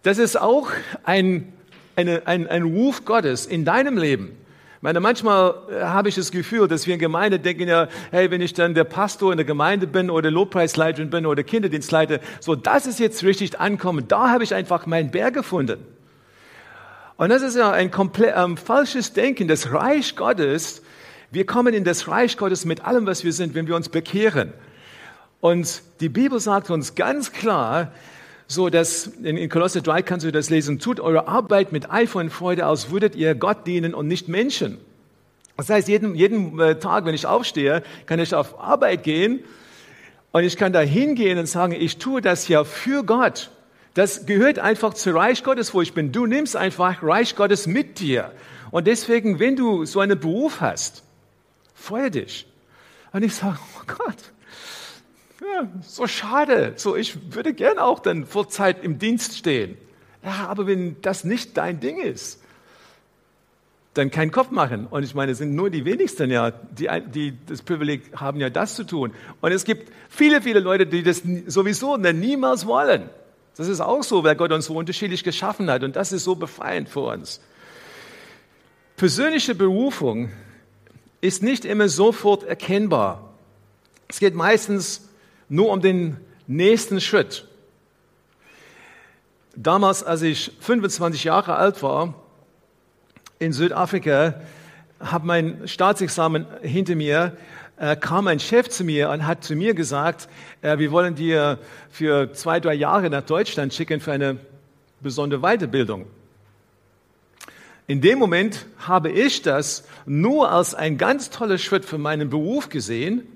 das 0.03 0.17
ist 0.17 0.41
auch 0.41 0.71
ein, 1.05 1.53
eine, 1.95 2.23
ein, 2.27 2.47
ein 2.47 2.63
Ruf 2.63 3.05
Gottes 3.05 3.45
in 3.45 3.67
deinem 3.67 3.99
Leben. 3.99 4.31
Ich 4.77 4.83
meine, 4.83 4.99
manchmal 4.99 5.55
äh, 5.71 5.83
habe 5.83 6.09
ich 6.09 6.15
das 6.15 6.31
Gefühl, 6.31 6.67
dass 6.67 6.87
wir 6.87 6.95
in 6.95 7.01
Gemeinde 7.01 7.39
denken 7.39 7.69
ja, 7.69 7.89
hey, 8.13 8.31
wenn 8.31 8.41
ich 8.41 8.55
dann 8.55 8.73
der 8.73 8.85
Pastor 8.85 9.31
in 9.31 9.37
der 9.37 9.45
Gemeinde 9.45 9.87
bin 9.87 10.09
oder 10.09 10.31
Lobpreisleiterin 10.31 11.11
bin 11.11 11.27
oder 11.27 11.43
Kinderdienstleiter, 11.43 12.21
so 12.41 12.55
das 12.55 12.87
ist 12.87 12.99
jetzt 12.99 13.23
richtig 13.25 13.61
ankommen. 13.61 14.09
Da 14.09 14.31
habe 14.31 14.43
ich 14.43 14.55
einfach 14.55 14.87
meinen 14.87 15.11
Berg 15.11 15.35
gefunden. 15.35 15.85
Und 17.21 17.29
das 17.29 17.43
ist 17.43 17.55
ja 17.55 17.71
ein 17.71 17.91
komplett 17.91 18.33
ähm, 18.35 18.57
falsches 18.57 19.13
Denken. 19.13 19.47
Das 19.47 19.75
Reich 19.75 20.17
Gottes, 20.17 20.81
wir 21.31 21.45
kommen 21.45 21.75
in 21.75 21.85
das 21.85 22.09
Reich 22.09 22.39
Gottes 22.39 22.65
mit 22.65 22.87
allem, 22.87 23.05
was 23.05 23.25
wir 23.25 23.35
sind, 23.35 23.55
wenn 23.55 23.67
wir 23.67 23.77
uns 23.77 23.91
bekehren. 23.91 24.55
Und 25.43 25.83
die 26.01 26.09
Bibel 26.09 26.41
sagt 26.41 26.71
uns 26.71 26.95
ganz 26.95 27.31
klar, 27.33 27.93
so 28.47 28.71
dass 28.71 29.07
in, 29.07 29.37
in 29.37 29.51
Kolosse 29.51 29.83
3 29.83 30.01
kannst 30.01 30.25
du 30.25 30.33
das 30.33 30.49
lesen, 30.49 30.79
tut 30.79 30.99
eure 30.99 31.29
Arbeit 31.29 31.73
mit 31.73 31.91
Eifer 31.91 32.21
und 32.21 32.31
Freude 32.31 32.67
aus, 32.67 32.91
würdet 32.91 33.15
ihr 33.17 33.35
Gott 33.35 33.67
dienen 33.67 33.93
und 33.93 34.09
nicht 34.09 34.29
Menschen. 34.29 34.79
Das 35.59 35.69
heißt, 35.69 35.89
jeden, 35.89 36.15
jeden 36.15 36.59
äh, 36.59 36.79
Tag, 36.79 37.05
wenn 37.05 37.15
ich 37.15 37.27
aufstehe, 37.27 37.83
kann 38.07 38.19
ich 38.19 38.35
auf 38.35 38.59
Arbeit 38.59 39.03
gehen 39.03 39.41
und 40.33 40.45
ich 40.45 40.57
kann 40.57 40.73
da 40.73 40.81
hingehen 40.81 41.39
und 41.39 41.45
sagen, 41.45 41.75
ich 41.75 41.99
tue 41.99 42.23
das 42.23 42.49
ja 42.49 42.65
für 42.65 43.05
Gott. 43.05 43.51
Das 43.95 44.27
gehört 44.27 44.59
einfach 44.59 44.95
zu 44.95 45.11
Reich 45.11 45.43
Gottes, 45.43 45.75
wo 45.75 45.83
ich 45.83 45.95
bin. 45.95 46.13
Du 46.13 46.27
nimmst 46.27 46.57
einfach 46.57 47.03
Reich 47.03 47.35
Gottes 47.35 47.67
mit 47.67 47.99
dir. 47.99 48.33
Und 48.71 48.87
deswegen, 48.87 49.41
wenn 49.41 49.57
du 49.57 49.85
so 49.85 50.01
einen 50.01 50.19
Beruf 50.19 50.61
hast, 50.61 51.03
freue 51.75 52.11
dich. 52.11 52.47
Und 53.13 53.25
ich 53.25 53.35
sage, 53.35 53.59
oh 53.79 53.85
Gott, 53.87 54.17
ja, 55.41 55.69
so 55.83 56.07
schade. 56.07 56.75
So, 56.77 56.95
ich 56.95 57.35
würde 57.35 57.53
gern 57.53 57.79
auch 57.79 57.99
dann 57.99 58.27
vor 58.27 58.49
Zeit 58.49 58.85
im 58.85 58.99
Dienst 58.99 59.37
stehen. 59.37 59.77
Ja, 60.23 60.47
aber 60.49 60.67
wenn 60.67 61.01
das 61.03 61.25
nicht 61.25 61.57
dein 61.57 61.81
Ding 61.81 61.99
ist, 61.99 62.41
dann 63.95 64.11
keinen 64.11 64.31
Kopf 64.31 64.51
machen. 64.51 64.87
Und 64.87 65.03
ich 65.03 65.15
meine, 65.15 65.33
es 65.33 65.39
sind 65.39 65.55
nur 65.55 65.71
die 65.71 65.85
wenigsten 65.85 66.31
ja, 66.31 66.51
die, 66.51 66.89
die 67.13 67.35
das 67.47 67.63
Privileg 67.63 68.13
haben, 68.15 68.39
ja 68.39 68.51
das 68.51 68.77
zu 68.77 68.85
tun. 68.85 69.13
Und 69.41 69.51
es 69.51 69.65
gibt 69.65 69.91
viele, 70.09 70.43
viele 70.43 70.61
Leute, 70.61 70.87
die 70.87 71.03
das 71.03 71.23
sowieso 71.47 71.97
niemals 71.97 72.67
wollen. 72.67 73.11
Das 73.61 73.69
ist 73.69 73.83
auch 73.83 74.03
so, 74.03 74.25
weil 74.25 74.37
Gott 74.37 74.53
uns 74.53 74.65
so 74.65 74.75
unterschiedlich 74.75 75.23
geschaffen 75.23 75.71
hat. 75.71 75.85
Und 75.85 75.95
das 75.95 76.13
ist 76.13 76.25
so 76.25 76.35
befreiend 76.35 76.89
für 76.89 77.01
uns. 77.01 77.43
Persönliche 78.97 79.55
Berufung 79.55 80.31
ist 81.21 81.43
nicht 81.43 81.67
immer 81.67 81.91
sofort 81.91 82.43
erkennbar. 82.43 83.35
Es 84.09 84.19
geht 84.19 84.35
meistens 84.35 85.11
nur 85.51 85.73
um 85.73 85.83
den 85.83 86.17
nächsten 86.47 87.03
Schritt. 87.03 87.47
Damals, 89.55 90.05
als 90.05 90.23
ich 90.23 90.53
25 90.61 91.25
Jahre 91.25 91.57
alt 91.57 91.83
war, 91.83 92.15
in 93.41 93.53
Südafrika, 93.53 94.41
habe 95.01 95.27
mein 95.27 95.69
Staatsexamen 95.69 96.47
hinter 96.63 96.95
mir 96.95 97.37
äh, 97.81 97.97
kam 97.97 98.29
ein 98.29 98.39
Chef 98.39 98.69
zu 98.69 98.85
mir 98.85 99.09
und 99.09 99.27
hat 99.27 99.43
zu 99.43 99.57
mir 99.57 99.75
gesagt, 99.75 100.29
äh, 100.61 100.79
wir 100.79 100.93
wollen 100.93 101.15
dir 101.15 101.59
für 101.91 102.33
zwei, 102.35 102.61
drei 102.61 102.75
Jahre 102.75 103.09
nach 103.09 103.23
Deutschland 103.23 103.73
schicken 103.73 104.01
für 104.01 104.13
eine 104.13 104.37
besondere 105.01 105.41
Weiterbildung. 105.41 106.07
In 107.87 108.03
dem 108.03 108.19
Moment 108.19 108.67
habe 108.79 109.11
ich 109.11 109.43
das 109.43 109.85
nur 110.05 110.53
als 110.53 110.75
ein 110.75 110.99
ganz 110.99 111.31
toller 111.31 111.59
Schritt 111.59 111.85
für 111.85 111.99
meinen 111.99 112.29
Beruf 112.29 112.69
gesehen, 112.69 113.27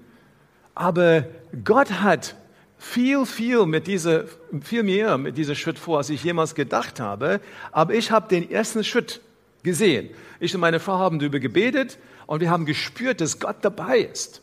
aber 0.74 1.24
Gott 1.64 1.90
hat 1.90 2.36
viel, 2.78 3.24
viel 3.24 3.64
mit 3.64 3.86
dieser, 3.86 4.24
viel 4.62 4.82
mehr 4.82 5.16
mit 5.16 5.38
diesem 5.38 5.54
Schritt 5.54 5.78
vor, 5.78 5.98
als 5.98 6.10
ich 6.10 6.22
jemals 6.22 6.54
gedacht 6.54 7.00
habe. 7.00 7.40
Aber 7.72 7.94
ich 7.94 8.10
habe 8.10 8.28
den 8.28 8.50
ersten 8.50 8.84
Schritt 8.84 9.22
gesehen. 9.62 10.10
Ich 10.38 10.54
und 10.54 10.60
meine 10.60 10.80
Frau 10.80 10.98
haben 10.98 11.18
darüber 11.18 11.40
gebetet 11.40 11.98
und 12.26 12.40
wir 12.40 12.50
haben 12.50 12.66
gespürt, 12.66 13.21
dass 13.21 13.38
Gott 13.38 13.57
dabei 13.62 13.99
ist. 13.99 14.43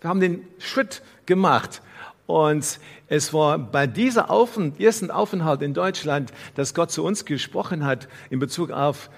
Wir 0.00 0.10
haben 0.10 0.20
den 0.20 0.46
Schritt 0.58 1.02
gemacht. 1.26 1.82
Und 2.26 2.78
es 3.08 3.32
war 3.32 3.58
bei 3.58 3.88
Aufent 4.28 4.80
ersten 4.80 5.10
Aufenthalt 5.10 5.62
in 5.62 5.72
Deutschland, 5.72 6.32
dass 6.56 6.74
Gott 6.74 6.90
zu 6.90 7.02
uns 7.02 7.24
gesprochen 7.24 7.84
hat 7.84 8.06
in 8.28 8.38
Bezug 8.38 8.70
auf 8.70 9.08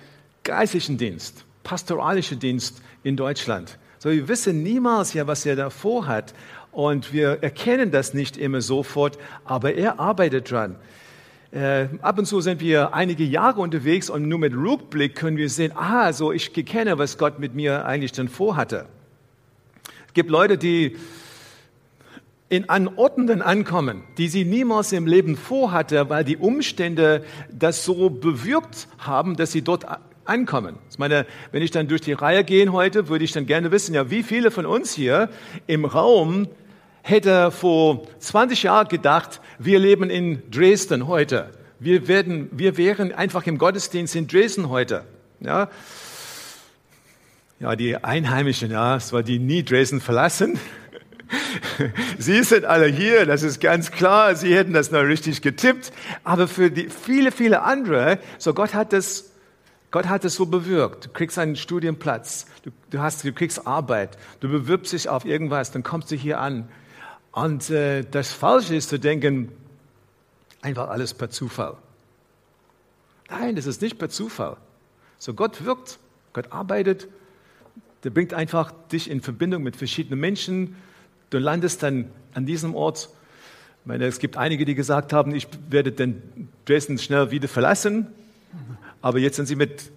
geistlichen 0.44 0.96
Dienst, 0.96 1.44
pastoralischen 1.64 2.38
Dienst 2.38 2.82
in 3.02 3.16
Deutschland. 3.16 3.78
So, 3.98 4.10
wir 4.10 4.28
wissen 4.28 4.62
niemals 4.62 5.12
ja, 5.12 5.26
was 5.26 5.44
er 5.44 5.56
da 5.56 5.70
vorhat. 5.70 6.34
Und 6.72 7.12
wir 7.12 7.42
erkennen 7.42 7.90
das 7.90 8.14
nicht 8.14 8.36
immer 8.36 8.60
sofort, 8.60 9.18
aber 9.44 9.74
er 9.74 9.98
arbeitet 9.98 10.50
dran. 10.50 10.76
Äh, 11.52 11.88
ab 12.00 12.16
und 12.16 12.26
zu 12.26 12.40
sind 12.40 12.60
wir 12.60 12.94
einige 12.94 13.24
Jahre 13.24 13.60
unterwegs 13.60 14.08
und 14.08 14.28
nur 14.28 14.38
mit 14.38 14.54
Rückblick 14.54 15.16
können 15.16 15.36
wir 15.36 15.48
sehen, 15.48 15.72
ah, 15.74 16.12
so 16.12 16.30
ich 16.30 16.52
kenne, 16.52 16.96
was 16.98 17.18
Gott 17.18 17.40
mit 17.40 17.56
mir 17.56 17.84
eigentlich 17.84 18.12
dann 18.12 18.28
vorhatte. 18.28 18.86
Es 20.06 20.14
gibt 20.14 20.30
Leute, 20.30 20.58
die 20.58 20.96
in 22.50 22.68
an 22.68 22.88
Orten 22.96 23.42
ankommen, 23.42 24.02
die 24.16 24.28
sie 24.28 24.44
niemals 24.44 24.92
im 24.92 25.06
Leben 25.06 25.36
vorhatte, 25.36 26.08
weil 26.08 26.24
die 26.24 26.36
Umstände 26.36 27.24
das 27.50 27.84
so 27.84 28.10
bewirkt 28.10 28.86
haben, 28.98 29.36
dass 29.36 29.50
sie 29.50 29.62
dort 29.62 29.86
ankommen. 30.24 30.76
Ich 30.90 30.98
meine, 30.98 31.26
wenn 31.50 31.62
ich 31.62 31.72
dann 31.72 31.88
durch 31.88 32.00
die 32.00 32.12
Reihe 32.12 32.44
gehe 32.44 32.70
heute, 32.72 33.08
würde 33.08 33.24
ich 33.24 33.32
dann 33.32 33.46
gerne 33.46 33.72
wissen, 33.72 33.94
ja, 33.94 34.10
wie 34.10 34.22
viele 34.22 34.52
von 34.52 34.66
uns 34.66 34.92
hier 34.94 35.30
im 35.66 35.84
Raum 35.84 36.48
hätte 37.10 37.50
vor 37.50 38.06
20 38.18 38.62
Jahren 38.62 38.88
gedacht, 38.88 39.40
wir 39.58 39.78
leben 39.78 40.08
in 40.10 40.50
Dresden 40.50 41.06
heute. 41.06 41.50
Wir, 41.78 42.08
werden, 42.08 42.48
wir 42.52 42.76
wären 42.76 43.12
einfach 43.12 43.46
im 43.46 43.58
Gottesdienst 43.58 44.14
in 44.14 44.26
Dresden 44.26 44.68
heute. 44.68 45.04
Ja, 45.40 45.68
ja 47.58 47.76
die 47.76 47.96
Einheimischen, 47.96 48.70
ja, 48.70 48.96
es 48.96 49.12
war 49.12 49.22
die 49.22 49.38
nie 49.38 49.64
Dresden 49.64 50.00
verlassen. 50.00 50.58
Sie 52.18 52.42
sind 52.42 52.64
alle 52.64 52.86
hier, 52.86 53.26
das 53.26 53.42
ist 53.42 53.60
ganz 53.60 53.90
klar. 53.90 54.34
Sie 54.34 54.54
hätten 54.54 54.72
das 54.72 54.90
noch 54.90 55.02
richtig 55.02 55.42
getippt. 55.42 55.92
Aber 56.24 56.48
für 56.48 56.70
die 56.70 56.88
viele, 56.88 57.32
viele 57.32 57.62
andere, 57.62 58.18
so 58.38 58.54
Gott 58.54 58.74
hat 58.74 58.92
das 58.92 59.26
Gott 59.90 60.06
hat 60.08 60.24
es 60.24 60.36
so 60.36 60.46
bewirkt. 60.46 61.06
Du 61.06 61.08
kriegst 61.08 61.36
einen 61.36 61.56
Studienplatz, 61.56 62.46
du, 62.62 62.70
du, 62.90 63.00
hast, 63.00 63.24
du 63.24 63.32
kriegst 63.32 63.66
Arbeit, 63.66 64.16
du 64.38 64.48
bewirbst 64.48 64.92
dich 64.92 65.08
auf 65.08 65.24
irgendwas, 65.24 65.72
dann 65.72 65.82
kommst 65.82 66.12
du 66.12 66.16
hier 66.16 66.38
an. 66.38 66.68
Und 67.32 67.70
äh, 67.70 68.02
das 68.02 68.32
Falsche 68.32 68.74
ist 68.74 68.88
zu 68.88 68.98
denken, 68.98 69.52
einfach 70.62 70.88
alles 70.88 71.14
per 71.14 71.30
Zufall. 71.30 71.76
Nein, 73.28 73.54
das 73.54 73.66
ist 73.66 73.80
nicht 73.80 73.98
per 73.98 74.08
Zufall. 74.08 74.56
So 75.18 75.34
Gott 75.34 75.64
wirkt, 75.64 75.98
Gott 76.32 76.52
arbeitet, 76.52 77.08
der 78.02 78.10
bringt 78.10 78.34
einfach 78.34 78.72
dich 78.90 79.10
in 79.10 79.20
Verbindung 79.20 79.62
mit 79.62 79.76
verschiedenen 79.76 80.18
Menschen. 80.18 80.74
Du 81.28 81.38
landest 81.38 81.82
dann 81.82 82.10
an 82.34 82.46
diesem 82.46 82.74
Ort. 82.74 83.10
Ich 83.82 83.86
meine, 83.86 84.06
es 84.06 84.18
gibt 84.18 84.36
einige, 84.36 84.64
die 84.64 84.74
gesagt 84.74 85.12
haben, 85.12 85.34
ich 85.34 85.46
werde 85.68 85.92
den 85.92 86.48
Dresden 86.64 86.98
schnell 86.98 87.30
wieder 87.30 87.48
verlassen. 87.48 88.08
Aber 89.02 89.18
jetzt 89.18 89.36
sind 89.36 89.46
sie 89.46 89.56
mit 89.56 89.90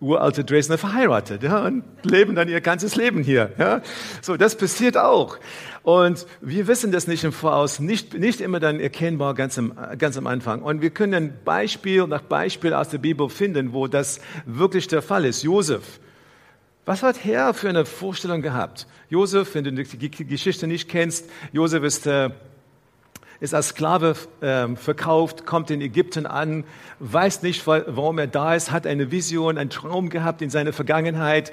uralte 0.00 0.44
Dresdner 0.44 0.76
verheiratet 0.76 1.42
ja, 1.42 1.64
und 1.64 1.82
leben 2.02 2.34
dann 2.34 2.48
ihr 2.48 2.60
ganzes 2.60 2.96
Leben 2.96 3.22
hier. 3.22 3.52
Ja. 3.58 3.80
So, 4.20 4.36
das 4.36 4.56
passiert 4.56 4.96
auch. 4.96 5.38
Und 5.82 6.26
wir 6.40 6.66
wissen 6.66 6.92
das 6.92 7.06
nicht 7.06 7.24
im 7.24 7.32
Voraus, 7.32 7.80
nicht, 7.80 8.14
nicht 8.14 8.40
immer 8.40 8.60
dann 8.60 8.80
erkennbar 8.80 9.34
ganz 9.34 9.56
am, 9.58 9.72
ganz 9.98 10.18
am 10.18 10.26
Anfang. 10.26 10.62
Und 10.62 10.82
wir 10.82 10.90
können 10.90 11.32
Beispiel 11.44 12.06
nach 12.06 12.22
Beispiel 12.22 12.74
aus 12.74 12.90
der 12.90 12.98
Bibel 12.98 13.30
finden, 13.30 13.72
wo 13.72 13.86
das 13.86 14.20
wirklich 14.44 14.86
der 14.88 15.00
Fall 15.00 15.24
ist. 15.24 15.42
Josef. 15.42 16.00
Was 16.84 17.02
hat 17.02 17.24
Herr 17.24 17.54
für 17.54 17.68
eine 17.68 17.84
Vorstellung 17.84 18.42
gehabt? 18.42 18.86
Josef, 19.08 19.54
wenn 19.54 19.64
du 19.64 19.72
die 19.72 20.10
Geschichte 20.10 20.66
nicht 20.66 20.88
kennst, 20.88 21.28
Josef 21.52 21.82
ist 21.82 22.06
äh, 22.06 22.30
ist 23.40 23.54
als 23.54 23.68
Sklave 23.68 24.16
äh, 24.40 24.68
verkauft, 24.76 25.46
kommt 25.46 25.70
in 25.70 25.80
Ägypten 25.80 26.26
an, 26.26 26.64
weiß 27.00 27.42
nicht, 27.42 27.66
warum 27.66 28.18
er 28.18 28.26
da 28.26 28.54
ist, 28.54 28.70
hat 28.70 28.86
eine 28.86 29.10
Vision, 29.10 29.58
einen 29.58 29.70
Traum 29.70 30.08
gehabt 30.08 30.42
in 30.42 30.50
seiner 30.50 30.72
Vergangenheit, 30.72 31.52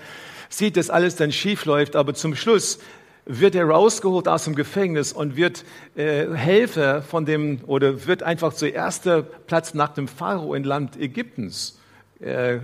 sieht, 0.49 0.77
dass 0.77 0.89
alles 0.89 1.15
dann 1.15 1.31
schief 1.31 1.65
läuft, 1.65 1.95
aber 1.95 2.13
zum 2.13 2.35
Schluss 2.35 2.79
wird 3.25 3.55
er 3.55 3.65
rausgeholt 3.65 4.27
aus 4.27 4.43
dem 4.43 4.55
Gefängnis 4.55 5.13
und 5.13 5.35
wird 5.35 5.63
äh, 5.95 6.27
Helfer 6.33 7.01
von 7.01 7.25
dem 7.25 7.61
oder 7.65 8.05
wird 8.05 8.23
einfach 8.23 8.53
zuerst 8.53 9.07
Platz 9.47 9.73
nach 9.73 9.93
dem 9.93 10.07
Pharao 10.07 10.53
in 10.53 10.63
Land 10.63 10.99
Ägyptens 10.99 11.79
äh, 12.19 12.59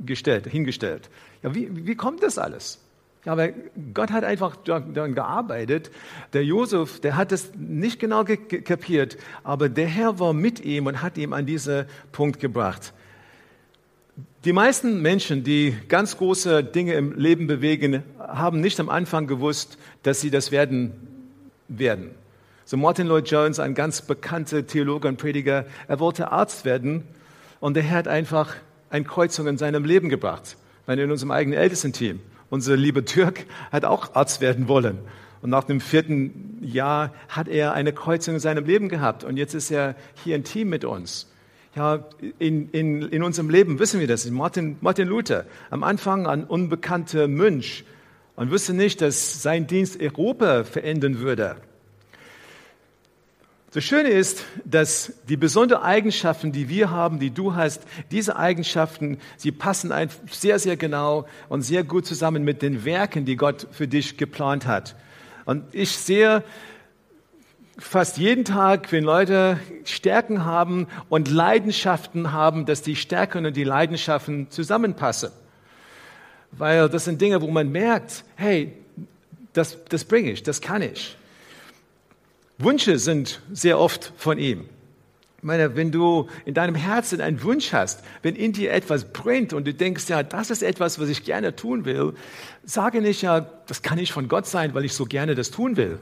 gestellt, 0.00 0.46
hingestellt. 0.46 1.08
Ja, 1.42 1.54
wie, 1.54 1.86
wie 1.86 1.94
kommt 1.94 2.22
das 2.22 2.38
alles? 2.38 2.78
Aber 3.26 3.50
Gott 3.92 4.10
hat 4.10 4.24
einfach 4.24 4.56
daran 4.56 5.14
gearbeitet. 5.14 5.90
Der 6.32 6.44
Josef, 6.44 7.00
der 7.00 7.16
hat 7.16 7.32
es 7.32 7.52
nicht 7.54 8.00
genau 8.00 8.24
kapiert, 8.24 9.18
aber 9.44 9.68
der 9.68 9.86
Herr 9.86 10.18
war 10.18 10.32
mit 10.32 10.60
ihm 10.60 10.86
und 10.86 11.02
hat 11.02 11.18
ihm 11.18 11.34
an 11.34 11.44
diesen 11.44 11.84
Punkt 12.12 12.40
gebracht. 12.40 12.94
Die 14.44 14.54
meisten 14.54 15.02
Menschen, 15.02 15.44
die 15.44 15.76
ganz 15.88 16.16
große 16.16 16.64
Dinge 16.64 16.94
im 16.94 17.12
Leben 17.12 17.46
bewegen, 17.46 18.02
haben 18.18 18.60
nicht 18.60 18.80
am 18.80 18.88
Anfang 18.88 19.26
gewusst, 19.26 19.76
dass 20.02 20.22
sie 20.22 20.30
das 20.30 20.50
werden 20.50 20.92
werden. 21.68 22.12
So 22.64 22.78
Martin 22.78 23.06
Lloyd 23.06 23.30
Jones, 23.30 23.60
ein 23.60 23.74
ganz 23.74 24.00
bekannter 24.00 24.66
Theologe 24.66 25.08
und 25.08 25.18
Prediger, 25.18 25.66
er 25.88 26.00
wollte 26.00 26.32
Arzt 26.32 26.64
werden 26.64 27.04
und 27.60 27.74
der 27.74 27.82
Herr 27.82 27.98
hat 27.98 28.08
einfach 28.08 28.54
eine 28.88 29.04
Kreuzung 29.04 29.46
in 29.46 29.58
seinem 29.58 29.84
Leben 29.84 30.08
gebracht, 30.08 30.56
in 30.86 31.10
unserem 31.10 31.32
eigenen 31.32 31.58
Ältestenteam. 31.58 32.20
Unser 32.50 32.76
lieber 32.76 33.04
Türk 33.04 33.46
hat 33.72 33.84
auch 33.84 34.14
Arzt 34.14 34.40
werden 34.40 34.68
wollen. 34.68 34.98
Und 35.40 35.50
nach 35.50 35.64
dem 35.64 35.80
vierten 35.80 36.58
Jahr 36.60 37.14
hat 37.28 37.48
er 37.48 37.72
eine 37.72 37.92
Kreuzung 37.92 38.34
in 38.34 38.40
seinem 38.40 38.66
Leben 38.66 38.88
gehabt. 38.88 39.24
Und 39.24 39.36
jetzt 39.38 39.54
ist 39.54 39.70
er 39.70 39.94
hier 40.22 40.34
ein 40.34 40.44
Team 40.44 40.68
mit 40.68 40.84
uns. 40.84 41.30
Ja, 41.74 42.04
in, 42.40 42.68
in, 42.70 43.02
in 43.02 43.22
unserem 43.22 43.48
Leben 43.48 43.78
wissen 43.78 44.00
wir 44.00 44.08
das. 44.08 44.28
Martin, 44.28 44.76
Martin 44.80 45.08
Luther, 45.08 45.46
am 45.70 45.84
Anfang 45.84 46.26
ein 46.26 46.44
unbekannter 46.44 47.28
Mönch 47.28 47.84
und 48.34 48.50
wusste 48.50 48.74
nicht, 48.74 49.00
dass 49.00 49.40
sein 49.40 49.68
Dienst 49.68 50.00
Europa 50.00 50.64
verändern 50.64 51.20
würde. 51.20 51.56
Das 53.72 53.84
Schöne 53.84 54.08
ist, 54.08 54.44
dass 54.64 55.12
die 55.28 55.36
besonderen 55.36 55.84
Eigenschaften, 55.84 56.50
die 56.50 56.68
wir 56.68 56.90
haben, 56.90 57.20
die 57.20 57.30
du 57.30 57.54
hast, 57.54 57.82
diese 58.10 58.34
Eigenschaften, 58.34 59.18
sie 59.36 59.52
passen 59.52 59.92
sehr, 60.28 60.58
sehr 60.58 60.76
genau 60.76 61.28
und 61.48 61.62
sehr 61.62 61.84
gut 61.84 62.04
zusammen 62.04 62.42
mit 62.42 62.62
den 62.62 62.84
Werken, 62.84 63.24
die 63.24 63.36
Gott 63.36 63.68
für 63.70 63.86
dich 63.86 64.16
geplant 64.16 64.66
hat. 64.66 64.96
Und 65.44 65.72
ich 65.72 65.92
sehe 65.92 66.42
fast 67.78 68.18
jeden 68.18 68.44
Tag, 68.44 68.90
wenn 68.90 69.04
Leute 69.04 69.60
Stärken 69.84 70.44
haben 70.44 70.88
und 71.08 71.30
Leidenschaften 71.30 72.32
haben, 72.32 72.66
dass 72.66 72.82
die 72.82 72.96
Stärken 72.96 73.46
und 73.46 73.56
die 73.56 73.62
Leidenschaften 73.62 74.50
zusammenpassen. 74.50 75.30
Weil 76.50 76.88
das 76.88 77.04
sind 77.04 77.20
Dinge, 77.20 77.40
wo 77.40 77.46
man 77.46 77.70
merkt, 77.70 78.24
hey, 78.34 78.72
das, 79.52 79.78
das 79.88 80.04
bringe 80.04 80.32
ich, 80.32 80.42
das 80.42 80.60
kann 80.60 80.82
ich. 80.82 81.16
Wünsche 82.62 82.98
sind 82.98 83.40
sehr 83.52 83.78
oft 83.78 84.12
von 84.16 84.38
ihm. 84.38 84.66
Ich 85.38 85.44
meine, 85.44 85.74
wenn 85.74 85.90
du 85.90 86.28
in 86.44 86.52
deinem 86.52 86.74
Herzen 86.74 87.22
einen 87.22 87.42
Wunsch 87.42 87.72
hast, 87.72 88.04
wenn 88.22 88.36
in 88.36 88.52
dir 88.52 88.72
etwas 88.72 89.10
brennt 89.10 89.54
und 89.54 89.66
du 89.66 89.72
denkst, 89.72 90.08
ja, 90.08 90.22
das 90.22 90.50
ist 90.50 90.62
etwas, 90.62 91.00
was 91.00 91.08
ich 91.08 91.24
gerne 91.24 91.56
tun 91.56 91.86
will, 91.86 92.12
sage 92.64 93.00
nicht, 93.00 93.22
ja, 93.22 93.46
das 93.66 93.80
kann 93.80 93.96
nicht 93.96 94.12
von 94.12 94.28
Gott 94.28 94.46
sein, 94.46 94.74
weil 94.74 94.84
ich 94.84 94.92
so 94.92 95.06
gerne 95.06 95.34
das 95.34 95.50
tun 95.50 95.78
will. 95.78 95.98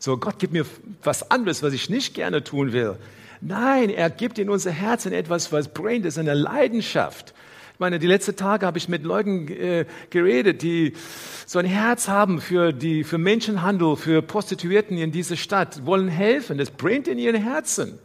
So, 0.00 0.16
Gott 0.16 0.40
gibt 0.40 0.52
mir 0.52 0.66
was 1.04 1.30
anderes, 1.30 1.62
was 1.62 1.72
ich 1.72 1.88
nicht 1.88 2.14
gerne 2.14 2.42
tun 2.42 2.72
will. 2.72 2.96
Nein, 3.40 3.90
er 3.90 4.10
gibt 4.10 4.40
in 4.40 4.50
unser 4.50 4.72
Herzen 4.72 5.12
etwas, 5.12 5.52
was 5.52 5.68
brennt, 5.68 6.04
ist 6.04 6.18
eine 6.18 6.34
Leidenschaft. 6.34 7.34
Ich 7.78 7.80
meine, 7.80 8.00
die 8.00 8.08
letzten 8.08 8.34
Tage 8.34 8.66
habe 8.66 8.76
ich 8.76 8.88
mit 8.88 9.04
Leuten 9.04 9.46
äh, 9.46 9.84
geredet, 10.10 10.62
die 10.62 10.94
so 11.46 11.60
ein 11.60 11.64
Herz 11.64 12.08
haben 12.08 12.40
für, 12.40 12.72
die, 12.72 13.04
für 13.04 13.18
Menschenhandel, 13.18 13.94
für 13.94 14.20
Prostituierten 14.20 14.98
in 14.98 15.12
dieser 15.12 15.36
Stadt, 15.36 15.86
wollen 15.86 16.08
helfen. 16.08 16.58
Das 16.58 16.72
brennt 16.72 17.06
in 17.06 17.20
ihren 17.20 17.40
Herzen. 17.40 18.00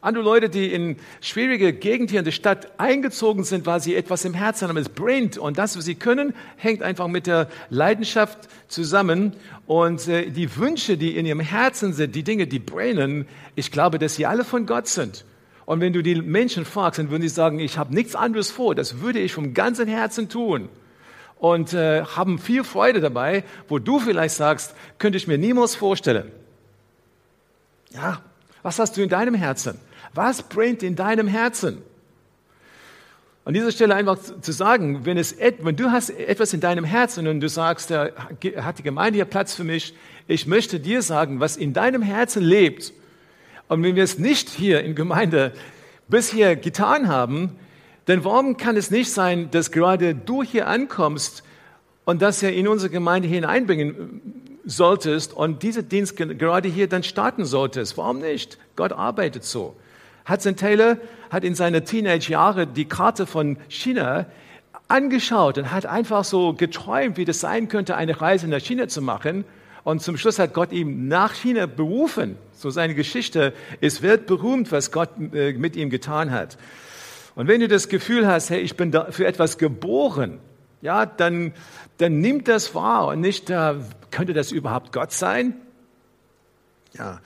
Andere 0.00 0.24
Leute, 0.24 0.48
die 0.48 0.72
in 0.72 0.96
schwierige 1.20 1.74
Gegend 1.74 2.08
hier 2.08 2.20
in 2.20 2.24
der 2.24 2.32
Stadt 2.32 2.80
eingezogen 2.80 3.44
sind, 3.44 3.66
weil 3.66 3.82
sie 3.82 3.96
etwas 3.96 4.24
im 4.24 4.32
Herzen 4.32 4.68
haben, 4.68 4.78
es 4.78 4.88
brennt. 4.88 5.36
Und 5.36 5.58
das, 5.58 5.76
was 5.76 5.84
sie 5.84 5.94
können, 5.94 6.32
hängt 6.56 6.82
einfach 6.82 7.06
mit 7.06 7.26
der 7.26 7.50
Leidenschaft 7.68 8.48
zusammen. 8.66 9.34
Und 9.66 10.08
äh, 10.08 10.30
die 10.30 10.56
Wünsche, 10.56 10.96
die 10.96 11.18
in 11.18 11.26
ihrem 11.26 11.40
Herzen 11.40 11.92
sind, 11.92 12.14
die 12.14 12.22
Dinge, 12.22 12.46
die 12.46 12.60
brennen, 12.60 13.26
ich 13.56 13.70
glaube, 13.70 13.98
dass 13.98 14.14
sie 14.14 14.24
alle 14.24 14.44
von 14.46 14.64
Gott 14.64 14.88
sind. 14.88 15.26
Und 15.64 15.80
wenn 15.80 15.92
du 15.92 16.02
die 16.02 16.16
Menschen 16.16 16.64
fragst, 16.64 16.98
dann 16.98 17.10
würden 17.10 17.22
sie 17.22 17.28
sagen, 17.28 17.58
ich 17.58 17.78
habe 17.78 17.94
nichts 17.94 18.14
anderes 18.14 18.50
vor, 18.50 18.74
das 18.74 19.00
würde 19.00 19.20
ich 19.20 19.32
vom 19.32 19.54
ganzen 19.54 19.88
Herzen 19.88 20.28
tun. 20.28 20.68
Und 21.38 21.72
äh, 21.72 22.04
haben 22.04 22.38
viel 22.38 22.62
Freude 22.62 23.00
dabei, 23.00 23.44
wo 23.68 23.78
du 23.78 23.98
vielleicht 23.98 24.34
sagst, 24.34 24.74
könnte 24.98 25.18
ich 25.18 25.26
mir 25.26 25.38
niemals 25.38 25.74
vorstellen. 25.74 26.30
Ja, 27.90 28.22
was 28.62 28.78
hast 28.78 28.96
du 28.96 29.02
in 29.02 29.08
deinem 29.08 29.34
Herzen? 29.34 29.78
Was 30.14 30.42
brennt 30.42 30.82
in 30.82 30.94
deinem 30.94 31.26
Herzen? 31.26 31.82
An 33.44 33.54
dieser 33.54 33.72
Stelle 33.72 33.96
einfach 33.96 34.18
zu 34.18 34.52
sagen, 34.52 35.04
wenn, 35.04 35.18
es, 35.18 35.34
wenn 35.38 35.74
du 35.74 35.90
hast 35.90 36.10
etwas 36.10 36.52
in 36.52 36.60
deinem 36.60 36.84
Herzen 36.84 37.26
und 37.26 37.40
du 37.40 37.48
sagst, 37.48 37.90
hat 37.90 38.78
die 38.78 38.82
Gemeinde 38.84 39.16
hier 39.16 39.24
Platz 39.24 39.52
für 39.54 39.64
mich, 39.64 39.94
ich 40.28 40.46
möchte 40.46 40.78
dir 40.78 41.02
sagen, 41.02 41.40
was 41.40 41.56
in 41.56 41.72
deinem 41.72 42.02
Herzen 42.02 42.44
lebt. 42.44 42.92
Und 43.68 43.82
wenn 43.82 43.96
wir 43.96 44.04
es 44.04 44.18
nicht 44.18 44.48
hier 44.48 44.82
in 44.82 44.94
Gemeinde 44.94 45.52
bisher 46.08 46.56
getan 46.56 47.08
haben, 47.08 47.56
dann 48.06 48.24
warum 48.24 48.56
kann 48.56 48.76
es 48.76 48.90
nicht 48.90 49.10
sein, 49.12 49.50
dass 49.50 49.70
gerade 49.70 50.14
du 50.14 50.42
hier 50.42 50.66
ankommst 50.66 51.42
und 52.04 52.20
das 52.20 52.40
ja 52.40 52.48
in 52.48 52.68
unsere 52.68 52.90
Gemeinde 52.90 53.28
hineinbringen 53.28 54.20
solltest 54.64 55.32
und 55.32 55.62
diesen 55.62 55.88
Dienst 55.88 56.16
gerade 56.16 56.68
hier 56.68 56.88
dann 56.88 57.02
starten 57.02 57.44
solltest. 57.44 57.96
Warum 57.96 58.18
nicht? 58.18 58.58
Gott 58.76 58.92
arbeitet 58.92 59.44
so. 59.44 59.76
Hudson 60.28 60.56
Taylor 60.56 60.98
hat 61.30 61.44
in 61.44 61.54
seinen 61.54 61.84
Teenage-Jahren 61.84 62.74
die 62.74 62.84
Karte 62.84 63.26
von 63.26 63.56
China 63.68 64.26
angeschaut 64.88 65.58
und 65.58 65.72
hat 65.72 65.86
einfach 65.86 66.24
so 66.24 66.52
geträumt, 66.52 67.16
wie 67.16 67.24
das 67.24 67.40
sein 67.40 67.68
könnte, 67.68 67.96
eine 67.96 68.20
Reise 68.20 68.46
nach 68.48 68.60
China 68.60 68.88
zu 68.88 69.00
machen. 69.02 69.44
Und 69.84 70.02
zum 70.02 70.16
Schluss 70.16 70.38
hat 70.38 70.54
Gott 70.54 70.70
ihn 70.70 71.08
nach 71.08 71.34
China 71.34 71.66
berufen. 71.66 72.36
So 72.62 72.70
seine 72.70 72.94
Geschichte 72.94 73.54
ist 73.80 74.02
weltberühmt, 74.02 74.70
was 74.70 74.92
Gott 74.92 75.10
äh, 75.34 75.52
mit 75.54 75.74
ihm 75.74 75.90
getan 75.90 76.30
hat. 76.30 76.58
Und 77.34 77.48
wenn 77.48 77.58
du 77.58 77.66
das 77.66 77.88
Gefühl 77.88 78.24
hast, 78.24 78.50
hey, 78.50 78.60
ich 78.60 78.76
bin 78.76 78.96
für 79.10 79.26
etwas 79.26 79.58
geboren, 79.58 80.38
ja, 80.80 81.04
dann, 81.04 81.54
dann 81.98 82.20
nimm 82.20 82.44
das 82.44 82.72
wahr 82.72 83.08
und 83.08 83.20
nicht, 83.20 83.50
äh, 83.50 83.74
könnte 84.12 84.32
das 84.32 84.52
überhaupt 84.52 84.92
Gott 84.92 85.10
sein? 85.10 85.54
Ja, 86.92 87.20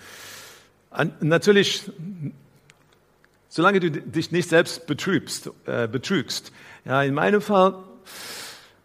natürlich, 1.20 1.82
solange 3.50 3.80
du 3.80 3.90
dich 3.90 4.32
nicht 4.32 4.48
selbst 4.48 4.86
betrübst, 4.86 5.50
äh, 5.66 5.86
betrügst. 5.86 6.50
Ja, 6.86 7.02
in 7.02 7.12
meinem 7.12 7.42
Fall, 7.42 7.74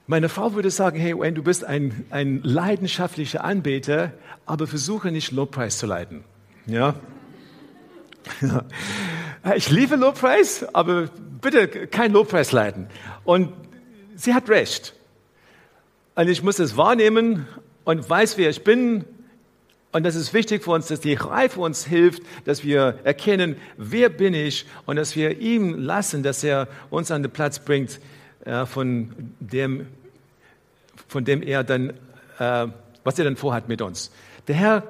meine 0.06 0.28
Frau 0.28 0.54
würde 0.54 0.70
sagen, 0.70 1.00
hey 1.00 1.18
Wayne, 1.18 1.32
du 1.32 1.44
bist 1.44 1.64
ein, 1.64 2.06
ein 2.10 2.42
leidenschaftlicher 2.44 3.42
Anbeter, 3.42 4.12
aber 4.46 4.68
versuche 4.68 5.12
nicht 5.12 5.32
Lobpreis 5.32 5.78
zu 5.78 5.86
leiten. 5.86 6.26
Ja? 6.72 6.96
Ich 9.56 9.72
liebe 9.72 9.96
Lobpreis, 9.96 10.64
aber 10.72 11.10
bitte 11.42 11.68
kein 11.88 12.12
Lobpreis 12.12 12.52
leiten. 12.52 12.86
Und 13.24 13.52
sie 14.16 14.36
hat 14.36 14.50
recht. 14.50 14.94
Und 16.14 16.30
ich 16.30 16.44
muss 16.44 16.60
es 16.60 16.78
wahrnehmen 16.78 17.48
und 17.84 18.08
weiß, 18.08 18.38
wer 18.38 18.52
ich 18.52 18.64
bin. 18.64 19.04
Und 19.92 20.04
das 20.04 20.14
ist 20.14 20.36
wichtig 20.36 20.64
für 20.64 20.72
uns, 20.72 20.88
dass 20.88 21.00
die 21.00 21.16
Reife 21.16 21.60
uns 21.60 21.86
hilft, 21.86 22.22
dass 22.46 22.64
wir 22.64 23.00
erkennen, 23.04 23.56
wer 23.78 24.10
bin 24.10 24.36
ich 24.36 24.68
und 24.86 24.98
dass 24.98 25.16
wir 25.16 25.40
ihm 25.40 25.74
lassen, 25.74 26.22
dass 26.22 26.44
er 26.44 26.68
uns 26.92 27.10
an 27.10 27.24
den 27.24 27.32
Platz 27.32 27.58
bringt, 27.58 28.00
äh, 28.46 28.68
von, 28.68 29.34
dem, 29.40 29.88
von 31.08 31.26
dem 31.26 31.42
er 31.42 31.64
dann, 31.64 31.90
äh, 32.38 32.68
was 33.04 33.18
er 33.18 33.26
dann 33.26 33.38
vorhat 33.38 33.68
mit 33.68 33.82
uns. 33.82 34.12
Der 34.48 34.56
Herr 34.56 34.84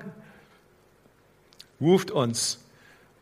ruft 1.82 2.12
uns 2.12 2.63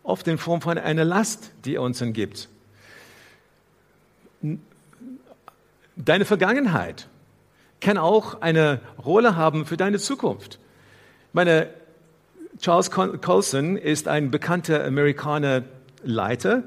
oft 0.03 0.27
in 0.27 0.37
Form 0.37 0.61
von 0.61 0.77
einer 0.77 1.05
Last, 1.05 1.51
die 1.65 1.75
er 1.75 1.81
uns 1.81 1.99
dann 1.99 2.13
gibt. 2.13 2.49
Deine 5.95 6.25
Vergangenheit 6.25 7.07
kann 7.81 7.97
auch 7.97 8.41
eine 8.41 8.81
Rolle 9.03 9.35
haben 9.35 9.65
für 9.65 9.77
deine 9.77 9.99
Zukunft. 9.99 10.59
Meine, 11.33 11.69
Charles 12.59 12.91
Colson 12.91 13.77
ist 13.77 14.07
ein 14.07 14.31
bekannter 14.31 14.83
Amerikaner 14.83 15.63
Leiter. 16.03 16.63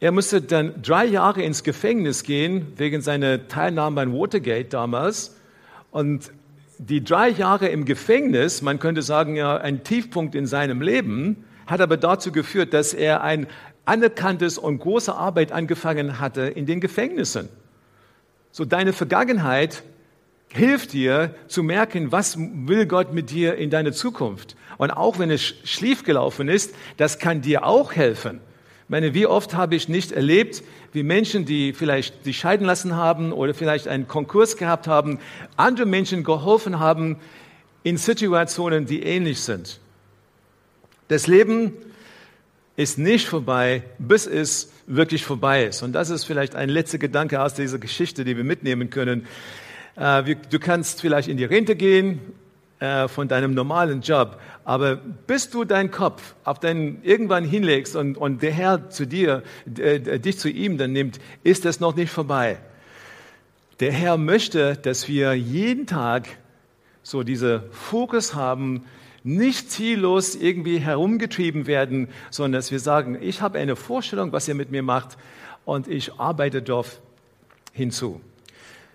Er 0.00 0.12
musste 0.12 0.40
dann 0.40 0.80
drei 0.82 1.04
Jahre 1.04 1.42
ins 1.42 1.62
Gefängnis 1.64 2.22
gehen 2.22 2.72
wegen 2.76 3.02
seiner 3.02 3.48
Teilnahme 3.48 4.00
an 4.00 4.12
Watergate 4.12 4.72
damals. 4.72 5.36
Und 5.90 6.32
die 6.78 7.02
drei 7.02 7.28
Jahre 7.28 7.68
im 7.68 7.84
Gefängnis, 7.84 8.62
man 8.62 8.78
könnte 8.78 9.02
sagen, 9.02 9.36
ja, 9.36 9.56
ein 9.56 9.84
Tiefpunkt 9.84 10.34
in 10.34 10.46
seinem 10.46 10.80
Leben, 10.80 11.44
hat 11.66 11.80
aber 11.80 11.96
dazu 11.96 12.32
geführt, 12.32 12.72
dass 12.72 12.94
er 12.94 13.22
ein 13.22 13.46
anerkanntes 13.84 14.58
und 14.58 14.78
große 14.78 15.14
Arbeit 15.14 15.52
angefangen 15.52 16.20
hatte 16.20 16.42
in 16.42 16.66
den 16.66 16.80
Gefängnissen. 16.80 17.48
So 18.50 18.64
deine 18.64 18.92
Vergangenheit 18.92 19.82
hilft 20.50 20.92
dir 20.92 21.34
zu 21.46 21.62
merken, 21.62 22.12
was 22.12 22.38
will 22.38 22.86
Gott 22.86 23.12
mit 23.12 23.30
dir 23.30 23.56
in 23.56 23.70
deiner 23.70 23.92
Zukunft. 23.92 24.56
Und 24.78 24.90
auch 24.90 25.18
wenn 25.18 25.30
es 25.30 25.42
schlief 25.42 26.04
gelaufen 26.04 26.48
ist, 26.48 26.74
das 26.96 27.18
kann 27.18 27.42
dir 27.42 27.64
auch 27.64 27.92
helfen. 27.92 28.40
Ich 28.88 28.90
meine, 28.90 29.12
wie 29.12 29.26
oft 29.26 29.54
habe 29.54 29.76
ich 29.76 29.90
nicht 29.90 30.12
erlebt, 30.12 30.62
wie 30.94 31.02
Menschen, 31.02 31.44
die 31.44 31.74
vielleicht 31.74 32.24
sich 32.24 32.38
scheiden 32.38 32.66
lassen 32.66 32.96
haben 32.96 33.34
oder 33.34 33.52
vielleicht 33.52 33.86
einen 33.86 34.08
Konkurs 34.08 34.56
gehabt 34.56 34.86
haben, 34.86 35.18
andere 35.58 35.84
Menschen 35.84 36.24
geholfen 36.24 36.78
haben 36.78 37.18
in 37.82 37.98
Situationen, 37.98 38.86
die 38.86 39.02
ähnlich 39.02 39.40
sind. 39.40 39.78
Das 41.08 41.26
Leben 41.26 41.74
ist 42.76 42.96
nicht 42.96 43.28
vorbei, 43.28 43.82
bis 43.98 44.26
es 44.26 44.72
wirklich 44.86 45.22
vorbei 45.22 45.66
ist. 45.66 45.82
Und 45.82 45.92
das 45.92 46.08
ist 46.08 46.24
vielleicht 46.24 46.54
ein 46.54 46.70
letzter 46.70 46.96
Gedanke 46.96 47.42
aus 47.42 47.52
dieser 47.52 47.78
Geschichte, 47.78 48.24
die 48.24 48.38
wir 48.38 48.44
mitnehmen 48.44 48.88
können. 48.88 49.26
Äh, 49.96 50.34
du 50.48 50.58
kannst 50.58 51.02
vielleicht 51.02 51.28
in 51.28 51.36
die 51.36 51.44
Rente 51.44 51.76
gehen 51.76 52.20
äh, 52.80 53.08
von 53.08 53.28
deinem 53.28 53.54
normalen 53.54 54.02
Job, 54.02 54.40
aber 54.64 54.96
bis 54.96 55.50
du 55.50 55.64
deinen 55.64 55.90
Kopf 55.90 56.34
auf 56.44 56.60
deinen 56.60 57.02
irgendwann 57.02 57.44
hinlegst 57.44 57.96
und, 57.96 58.16
und 58.16 58.42
der 58.42 58.52
Herr 58.52 58.90
zu 58.90 59.06
dir, 59.06 59.42
äh, 59.78 60.20
dich 60.20 60.38
zu 60.38 60.48
ihm 60.48 60.78
dann 60.78 60.92
nimmt, 60.92 61.18
ist 61.42 61.64
das 61.64 61.80
noch 61.80 61.96
nicht 61.96 62.10
vorbei. 62.10 62.58
Der 63.80 63.92
Herr 63.92 64.16
möchte, 64.16 64.76
dass 64.76 65.08
wir 65.08 65.34
jeden 65.34 65.86
Tag 65.86 66.28
so 67.02 67.22
diese 67.22 67.64
Fokus 67.70 68.34
haben, 68.34 68.84
nicht 69.24 69.70
ziellos 69.70 70.34
irgendwie 70.34 70.78
herumgetrieben 70.78 71.66
werden, 71.66 72.08
sondern 72.30 72.58
dass 72.58 72.70
wir 72.70 72.80
sagen, 72.80 73.18
ich 73.20 73.40
habe 73.40 73.58
eine 73.58 73.76
Vorstellung, 73.76 74.32
was 74.32 74.48
ihr 74.48 74.54
mit 74.54 74.70
mir 74.70 74.82
macht 74.82 75.16
und 75.64 75.88
ich 75.88 76.14
arbeite 76.14 76.62
darauf 76.62 77.00
hinzu. 77.72 78.20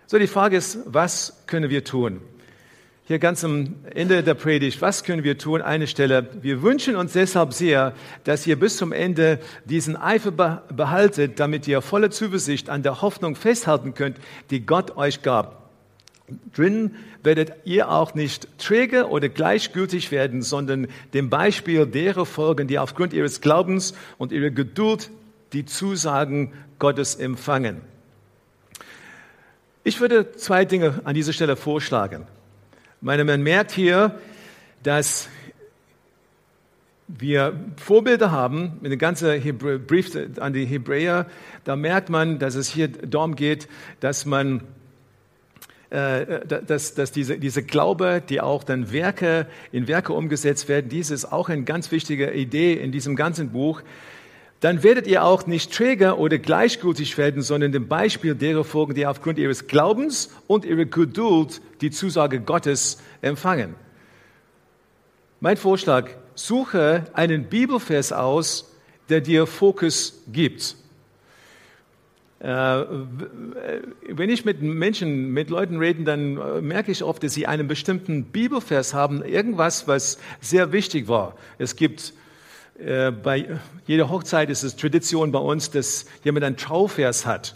So, 0.08 0.20
die 0.20 0.28
Frage 0.28 0.58
ist, 0.58 0.80
was 0.86 1.44
können 1.48 1.70
wir 1.70 1.84
tun? 1.84 2.22
Hier 3.06 3.20
ganz 3.20 3.44
am 3.44 3.76
Ende 3.94 4.24
der 4.24 4.34
Predigt, 4.34 4.82
was 4.82 5.04
können 5.04 5.26
wir 5.26 5.38
tun? 5.38 5.62
Eine 5.62 5.88
Stelle. 5.88 6.26
Wir 6.42 6.62
wünschen 6.62 6.96
uns 6.96 7.12
deshalb 7.12 7.52
sehr, 7.52 7.92
dass 8.24 8.48
ihr 8.48 8.58
bis 8.58 8.78
zum 8.78 8.94
Ende 8.94 9.40
diesen 9.66 9.98
Eifer 9.98 10.32
behaltet, 10.32 11.38
damit 11.38 11.68
ihr 11.68 11.82
volle 11.82 12.12
Zuversicht 12.12 12.70
an 12.70 12.82
der 12.82 13.02
Hoffnung 13.02 13.36
festhalten 13.36 13.94
könnt, 13.94 14.16
die 14.52 14.66
Gott 14.66 14.96
euch 14.96 15.22
gab. 15.22 15.70
Drin 16.56 16.96
werdet 17.24 17.52
ihr 17.66 17.90
auch 17.90 18.16
nicht 18.16 18.48
träge 18.58 19.10
oder 19.10 19.28
gleichgültig 19.28 20.12
werden, 20.12 20.42
sondern 20.42 20.88
dem 21.14 21.30
Beispiel 21.30 21.86
derer 21.86 22.26
folgen, 22.26 22.70
die 22.70 22.80
aufgrund 22.80 23.12
ihres 23.12 23.42
Glaubens 23.42 23.94
und 24.18 24.32
ihrer 24.32 24.50
Geduld 24.50 25.10
die 25.52 25.66
Zusagen 25.66 26.54
Gottes 26.80 27.16
empfangen. 27.16 27.82
Ich 29.84 30.00
würde 30.00 30.32
zwei 30.38 30.64
Dinge 30.64 31.02
an 31.04 31.16
dieser 31.16 31.34
Stelle 31.34 31.58
vorschlagen. 31.58 32.28
Meine, 33.06 33.26
man 33.26 33.44
merkt 33.44 33.74
hier, 33.74 34.18
dass 34.82 35.28
wir 37.10 37.60
Vorbilder 37.76 38.32
haben, 38.32 38.78
mit 38.80 38.94
dem 38.94 38.98
ganzen 38.98 39.42
Brief 39.86 40.18
an 40.40 40.54
die 40.54 40.64
Hebräer, 40.64 41.26
da 41.66 41.76
merkt 41.76 42.10
man, 42.10 42.40
dass 42.40 42.56
es 42.56 42.70
hier 42.70 42.88
darum 42.88 43.36
geht, 43.36 43.68
dass 44.00 44.26
man 44.26 44.62
äh, 45.90 46.46
dass, 46.48 46.94
dass 46.94 47.12
diese, 47.12 47.38
diese 47.40 47.62
Glaube, 47.62 48.24
die 48.28 48.40
auch 48.40 48.64
dann 48.64 48.94
Werke 48.94 49.48
in 49.74 49.90
Werke 49.90 50.14
umgesetzt 50.14 50.70
werden, 50.70 50.88
dies 50.88 51.12
ist 51.12 51.26
auch 51.26 51.50
eine 51.50 51.64
ganz 51.64 51.92
wichtige 51.92 52.32
Idee 52.32 52.76
in 52.76 52.94
diesem 52.94 53.18
ganzen 53.18 53.50
Buch 53.50 53.82
dann 54.64 54.82
werdet 54.82 55.08
ihr 55.08 55.26
auch 55.26 55.46
nicht 55.46 55.74
träger 55.74 56.18
oder 56.18 56.38
gleichgültig 56.38 57.18
werden, 57.18 57.42
sondern 57.42 57.74
dem 57.74 57.90
Beispiel 57.90 58.34
derer 58.34 58.64
folgen, 58.64 58.96
die 58.96 59.06
aufgrund 59.06 59.38
ihres 59.38 59.68
Glaubens 59.68 60.30
und 60.48 60.64
ihrer 60.64 60.86
Geduld 60.86 61.60
die 61.82 61.92
Zusage 61.92 62.40
Gottes 62.40 62.98
empfangen. 63.22 63.76
Mein 65.42 65.58
Vorschlag, 65.58 66.12
suche 66.34 67.08
einen 67.12 67.50
Bibelvers 67.50 68.14
aus, 68.14 68.74
der 69.10 69.20
dir 69.20 69.48
Fokus 69.48 70.24
gibt. 70.32 70.78
Äh, 72.40 72.46
wenn 72.48 74.30
ich 74.30 74.46
mit 74.46 74.62
Menschen, 74.62 75.34
mit 75.34 75.50
Leuten 75.50 75.78
rede, 75.78 76.06
dann 76.06 76.38
äh, 76.38 76.62
merke 76.62 76.94
ich 76.94 77.04
oft, 77.04 77.22
dass 77.22 77.34
sie 77.34 77.48
einen 77.48 77.68
bestimmten 77.68 78.24
Bibelvers 78.28 78.94
haben, 78.94 79.26
irgendwas, 79.26 79.90
was 79.90 80.20
sehr 80.40 80.72
wichtig 80.72 81.10
war. 81.10 81.36
Es 81.58 81.76
gibt 81.76 82.14
äh, 82.80 83.12
bei 83.12 83.60
jeder 83.86 84.10
Hochzeit 84.10 84.50
ist 84.50 84.64
es 84.64 84.76
Tradition 84.76 85.32
bei 85.32 85.40
uns, 85.40 85.72
dass 85.72 86.06
jemand 86.24 86.46
einen 86.46 86.58
Trauvers 86.58 87.26
hat. 87.26 87.56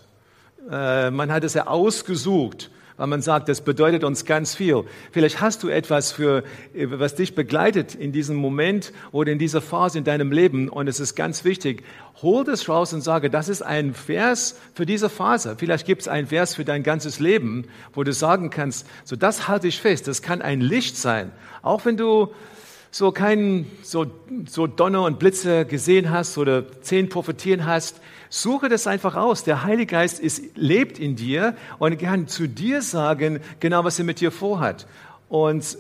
Man 0.69 1.31
hat 1.31 1.45
es 1.45 1.53
ja 1.53 1.67
ausgesucht 1.67 2.69
weil 2.97 3.07
man 3.07 3.21
sagt, 3.21 3.47
das 3.47 3.61
bedeutet 3.61 4.03
uns 4.03 4.25
ganz 4.25 4.55
viel. 4.55 4.83
Vielleicht 5.11 5.39
hast 5.39 5.63
du 5.63 5.69
etwas 5.69 6.11
für, 6.11 6.43
was 6.73 7.15
dich 7.15 7.35
begleitet 7.35 7.95
in 7.95 8.11
diesem 8.11 8.35
Moment 8.35 8.91
oder 9.11 9.31
in 9.31 9.39
dieser 9.39 9.61
Phase 9.61 9.99
in 9.99 10.03
deinem 10.03 10.31
Leben 10.31 10.67
und 10.67 10.87
es 10.87 10.99
ist 10.99 11.15
ganz 11.15 11.45
wichtig. 11.45 11.83
Hol 12.23 12.43
das 12.43 12.67
raus 12.67 12.93
und 12.93 13.01
sage, 13.01 13.29
das 13.29 13.49
ist 13.49 13.61
ein 13.61 13.93
Vers 13.93 14.59
für 14.73 14.87
diese 14.87 15.09
Phase. 15.09 15.55
Vielleicht 15.57 15.85
gibt 15.85 16.01
es 16.01 16.07
ein 16.07 16.25
Vers 16.27 16.55
für 16.55 16.65
dein 16.65 16.81
ganzes 16.81 17.19
Leben, 17.19 17.65
wo 17.93 18.03
du 18.03 18.11
sagen 18.11 18.49
kannst, 18.49 18.87
so 19.03 19.15
das 19.15 19.47
halte 19.47 19.67
ich 19.67 19.79
fest. 19.79 20.07
Das 20.07 20.23
kann 20.23 20.41
ein 20.41 20.59
Licht 20.59 20.97
sein. 20.97 21.31
Auch 21.61 21.85
wenn 21.85 21.97
du 21.97 22.33
so 22.91 23.11
keinen, 23.11 23.69
so, 23.83 24.07
so 24.47 24.67
Donner 24.67 25.03
und 25.03 25.19
Blitze 25.19 25.65
gesehen 25.65 26.09
hast 26.09 26.37
oder 26.37 26.81
zehn 26.81 27.09
Prophetien 27.09 27.65
hast, 27.65 28.01
Suche 28.29 28.69
das 28.69 28.87
einfach 28.87 29.15
aus. 29.15 29.43
Der 29.43 29.63
Heilige 29.63 29.91
Geist 29.91 30.19
ist, 30.19 30.43
lebt 30.55 30.99
in 30.99 31.15
dir 31.15 31.55
und 31.79 31.97
kann 31.99 32.27
zu 32.27 32.47
dir 32.47 32.81
sagen, 32.81 33.39
genau 33.59 33.83
was 33.83 33.99
er 33.99 34.05
mit 34.05 34.19
dir 34.19 34.31
vorhat. 34.31 34.87
Und 35.29 35.77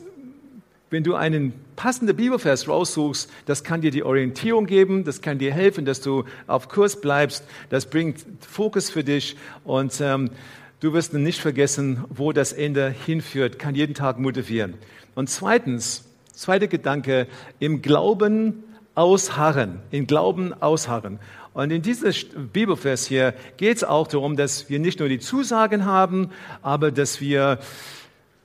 wenn 0.89 1.03
du 1.03 1.15
einen 1.15 1.53
passenden 1.75 2.15
Bibelvers 2.15 2.69
raussuchst, 2.69 3.29
das 3.45 3.63
kann 3.65 3.81
dir 3.81 3.91
die 3.91 4.03
Orientierung 4.03 4.65
geben, 4.65 5.03
das 5.03 5.21
kann 5.21 5.37
dir 5.37 5.53
helfen, 5.53 5.83
dass 5.83 5.99
du 5.99 6.23
auf 6.47 6.69
Kurs 6.69 7.01
bleibst, 7.01 7.43
das 7.69 7.89
bringt 7.89 8.25
Fokus 8.39 8.89
für 8.89 9.03
dich 9.03 9.35
und 9.65 9.99
ähm, 9.99 10.31
du 10.79 10.93
wirst 10.93 11.13
nicht 11.13 11.41
vergessen, 11.41 12.05
wo 12.09 12.31
das 12.31 12.53
Ende 12.53 12.89
hinführt, 12.89 13.59
kann 13.59 13.75
jeden 13.75 13.95
Tag 13.95 14.17
motivieren. 14.17 14.75
Und 15.13 15.29
zweitens, 15.29 16.06
zweiter 16.37 16.67
Gedanke, 16.67 17.27
im 17.59 17.81
Glauben 17.81 18.63
ausharren, 18.95 19.79
im 19.91 20.07
Glauben 20.07 20.53
ausharren. 20.53 21.19
Und 21.53 21.71
in 21.71 21.81
diesem 21.81 22.13
Bibelvers 22.53 23.07
hier 23.07 23.33
geht 23.57 23.77
es 23.77 23.83
auch 23.83 24.07
darum, 24.07 24.37
dass 24.37 24.69
wir 24.69 24.79
nicht 24.79 24.99
nur 24.99 25.09
die 25.09 25.19
Zusagen 25.19 25.85
haben, 25.85 26.29
aber 26.61 26.91
dass 26.91 27.19
wir 27.19 27.59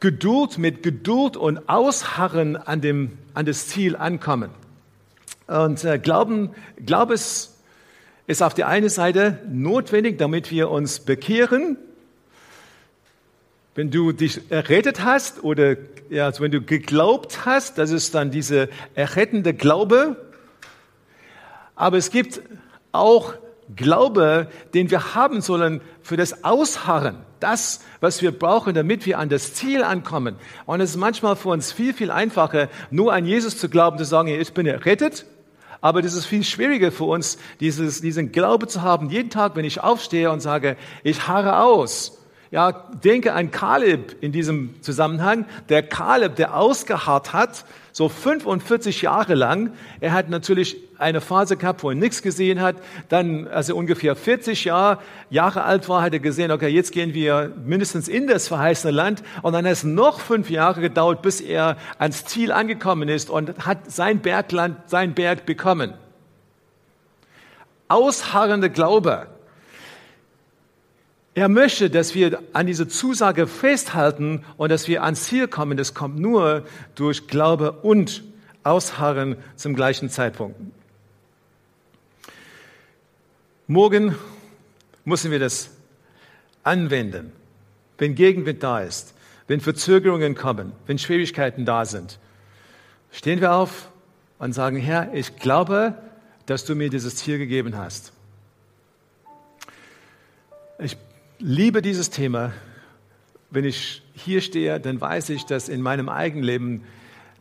Geduld 0.01 0.59
mit 0.59 0.83
Geduld 0.83 1.37
und 1.37 1.69
Ausharren 1.69 2.57
an, 2.57 2.81
dem, 2.81 3.19
an 3.35 3.47
das 3.47 3.69
Ziel 3.69 3.95
ankommen. 3.95 4.51
Und 5.47 5.85
äh, 5.85 5.99
Glauben, 5.99 6.51
Glaubes 6.85 7.59
ist 8.27 8.43
auf 8.43 8.55
der 8.55 8.69
einen 8.69 8.89
Seite 8.89 9.39
notwendig, 9.49 10.19
damit 10.19 10.51
wir 10.51 10.71
uns 10.71 11.01
bekehren. 11.01 11.77
Wenn 13.75 13.91
du 13.91 14.13
dich 14.13 14.51
errettet 14.51 15.03
hast 15.03 15.43
oder 15.45 15.77
ja, 16.11 16.27
also 16.27 16.43
wenn 16.43 16.51
du 16.51 16.61
geglaubt 16.61 17.47
hast, 17.47 17.79
das 17.79 17.91
ist 17.91 18.15
dann 18.15 18.31
diese 18.31 18.69
errettende 18.95 19.55
Glaube. 19.55 20.17
Aber 21.75 21.97
es 21.97 22.11
gibt 22.11 22.43
auch 22.93 23.35
Glaube, 23.75 24.49
den 24.75 24.91
wir 24.91 25.15
haben 25.15 25.41
sollen 25.41 25.81
für 26.03 26.19
das 26.19 26.45
Ausharren, 26.45 27.17
das, 27.41 27.81
was 28.01 28.21
wir 28.21 28.31
brauchen, 28.31 28.75
damit 28.75 29.07
wir 29.07 29.19
an 29.19 29.31
das 29.31 29.55
Ziel 29.55 29.83
ankommen. 29.83 30.37
Und 30.67 30.83
es 30.83 30.91
ist 30.91 30.97
manchmal 30.97 31.37
für 31.37 31.49
uns 31.49 31.73
viel, 31.73 31.95
viel 31.95 32.11
einfacher, 32.11 32.69
nur 32.91 33.15
an 33.15 33.25
Jesus 33.25 33.57
zu 33.57 33.71
glauben, 33.71 33.97
zu 33.97 34.05
sagen, 34.05 34.29
ich 34.29 34.53
bin 34.53 34.67
errettet. 34.67 35.25
Aber 35.81 36.03
das 36.03 36.13
ist 36.13 36.27
viel 36.27 36.45
schwieriger 36.45 36.93
für 36.93 37.05
uns, 37.05 37.39
dieses, 37.61 38.03
diesen 38.03 38.31
Glaube 38.33 38.67
zu 38.67 38.83
haben, 38.83 39.09
jeden 39.09 39.31
Tag, 39.31 39.57
wenn 39.57 39.65
ich 39.65 39.81
aufstehe 39.81 40.31
und 40.31 40.41
sage, 40.41 40.77
ich 41.03 41.27
harre 41.27 41.59
aus. 41.59 42.22
Ja, 42.53 42.71
denke 42.71 43.33
an 43.33 43.51
Kaleb 43.51 44.15
in 44.21 44.31
diesem 44.31 44.75
Zusammenhang. 44.83 45.47
Der 45.71 45.83
Kaleb, 45.83 46.37
der 46.37 46.55
ausgeharrt 46.55 47.33
hat, 47.33 47.65
so 47.93 48.11
45 48.11 49.01
Jahre 49.01 49.35
lang. 49.35 49.73
Er 50.01 50.12
hat 50.12 50.29
natürlich 50.29 50.77
eine 50.99 51.23
Phase 51.23 51.57
gehabt, 51.57 51.83
wo 51.83 51.88
er 51.88 51.95
nichts 51.95 52.21
gesehen 52.21 52.61
hat. 52.61 52.77
Dann, 53.09 53.49
als 53.49 53.71
er 53.71 53.77
ungefähr 53.77 54.15
40 54.15 54.67
Jahr, 54.67 55.01
Jahre 55.31 55.65
alt 55.65 55.88
war, 55.88 56.03
hat 56.03 56.12
er 56.12 56.19
gesehen, 56.19 56.51
okay, 56.51 56.69
jetzt 56.69 56.93
gehen 56.93 57.15
wir 57.15 57.55
mindestens 57.65 58.07
in 58.07 58.27
das 58.27 58.49
verheißene 58.49 58.91
Land. 58.93 59.23
Und 59.41 59.55
dann 59.55 59.65
hat 59.65 59.73
es 59.73 59.83
noch 59.83 60.21
fünf 60.21 60.51
Jahre 60.51 60.83
gedauert, 60.83 61.23
bis 61.23 61.41
er 61.41 61.79
ans 61.99 62.27
Ziel 62.27 62.53
angekommen 62.53 63.09
ist 63.09 63.31
und 63.31 63.65
hat 63.65 63.91
sein 63.91 64.21
Bergland, 64.21 64.77
sein 64.91 65.15
Berg 65.15 65.47
bekommen. 65.47 65.95
Ausharrende 67.88 68.69
Glaube. 68.69 69.32
Er 71.35 71.49
möchte, 71.49 71.88
dass 71.88 72.14
wir 72.14 72.42
an 72.53 72.66
diese 72.66 72.88
Zusage 72.88 73.47
festhalten 73.47 74.45
und 74.59 74.71
dass 74.71 74.87
wir 74.87 75.03
ans 75.03 75.25
Ziel 75.25 75.49
kommen. 75.49 75.79
Das 75.79 75.95
kommt 75.95 76.18
nur 76.18 76.66
durch 76.95 77.27
Glaube 77.27 77.73
und 77.73 78.23
Ausharren 78.64 79.37
zum 79.57 79.75
gleichen 79.75 80.11
Zeitpunkt. 80.11 80.61
Morgen 83.66 84.14
müssen 85.05 85.31
wir 85.31 85.38
das 85.38 85.71
anwenden, 86.62 87.33
wenn 87.97 88.14
Gegenwind 88.14 88.62
da 88.62 88.81
ist, 88.81 89.14
wenn 89.47 89.61
Verzögerungen 89.61 90.35
kommen, 90.35 90.73
wenn 90.87 90.99
Schwierigkeiten 90.99 91.64
da 91.64 91.87
sind. 91.87 92.18
Stehen 93.11 93.40
wir 93.40 93.53
auf 93.55 93.90
und 94.38 94.53
sagen, 94.53 94.77
Herr, 94.77 95.14
ich 95.14 95.37
glaube, 95.37 95.95
dass 96.45 96.66
du 96.66 96.75
mir 96.75 96.90
dieses 96.90 97.16
Ziel 97.16 97.38
gegeben 97.38 97.77
hast. 97.77 98.12
Ich 100.79 100.97
liebe 101.43 101.83
dieses 101.83 102.11
Thema. 102.11 102.53
Wenn 103.51 103.65
ich 103.65 104.03
hier 104.15 104.41
stehe, 104.41 104.79
dann 104.79 105.01
weiß 105.01 105.31
ich, 105.31 105.45
dass 105.45 105.69
in 105.69 105.83
meinem 105.83 106.09
eigenen 106.09 106.45
Leben, 106.45 106.85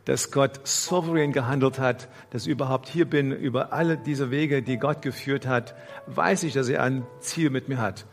dass 0.04 0.32
Gott 0.32 0.66
souverän 0.66 1.32
gehandelt 1.32 1.78
hat, 1.78 2.08
dass 2.30 2.42
ich 2.42 2.48
überhaupt 2.48 2.88
hier 2.88 3.04
bin, 3.04 3.30
über 3.30 3.72
alle 3.72 3.96
diese 3.96 4.30
Wege, 4.30 4.62
die 4.62 4.76
Gott 4.76 5.02
geführt 5.02 5.46
hat, 5.46 5.74
weiß 6.06 6.42
ich, 6.42 6.52
dass 6.52 6.68
er 6.68 6.82
ein 6.82 7.06
Ziel 7.20 7.50
mit 7.50 7.68
mir 7.68 7.78
hat. 7.78 8.04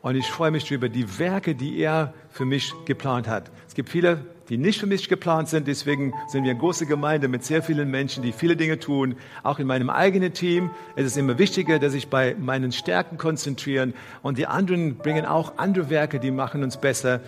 Und 0.00 0.14
ich 0.14 0.26
freue 0.26 0.52
mich 0.52 0.70
über 0.70 0.88
die 0.88 1.18
Werke, 1.18 1.54
die 1.54 1.76
er 1.78 2.14
für 2.30 2.44
mich 2.44 2.72
geplant 2.84 3.26
hat. 3.26 3.50
Es 3.66 3.74
gibt 3.74 3.88
viele 3.88 4.24
die 4.48 4.58
nicht 4.58 4.80
für 4.80 4.86
mich 4.86 5.08
geplant 5.08 5.48
sind. 5.48 5.68
Deswegen 5.68 6.12
sind 6.28 6.44
wir 6.44 6.50
eine 6.50 6.60
große 6.60 6.86
Gemeinde 6.86 7.28
mit 7.28 7.44
sehr 7.44 7.62
vielen 7.62 7.90
Menschen, 7.90 8.22
die 8.22 8.32
viele 8.32 8.56
Dinge 8.56 8.78
tun. 8.78 9.16
Auch 9.42 9.58
in 9.58 9.66
meinem 9.66 9.90
eigenen 9.90 10.32
Team 10.32 10.70
es 10.96 11.06
ist 11.06 11.16
immer 11.16 11.38
wichtiger, 11.38 11.78
dass 11.78 11.94
ich 11.94 12.08
bei 12.08 12.34
meinen 12.38 12.72
Stärken 12.72 13.18
konzentrieren 13.18 13.94
und 14.22 14.38
die 14.38 14.46
anderen 14.46 14.96
bringen 14.96 15.24
auch 15.24 15.58
andere 15.58 15.90
Werke, 15.90 16.20
die 16.20 16.30
machen 16.30 16.62
uns 16.62 16.76
besser. 16.76 17.20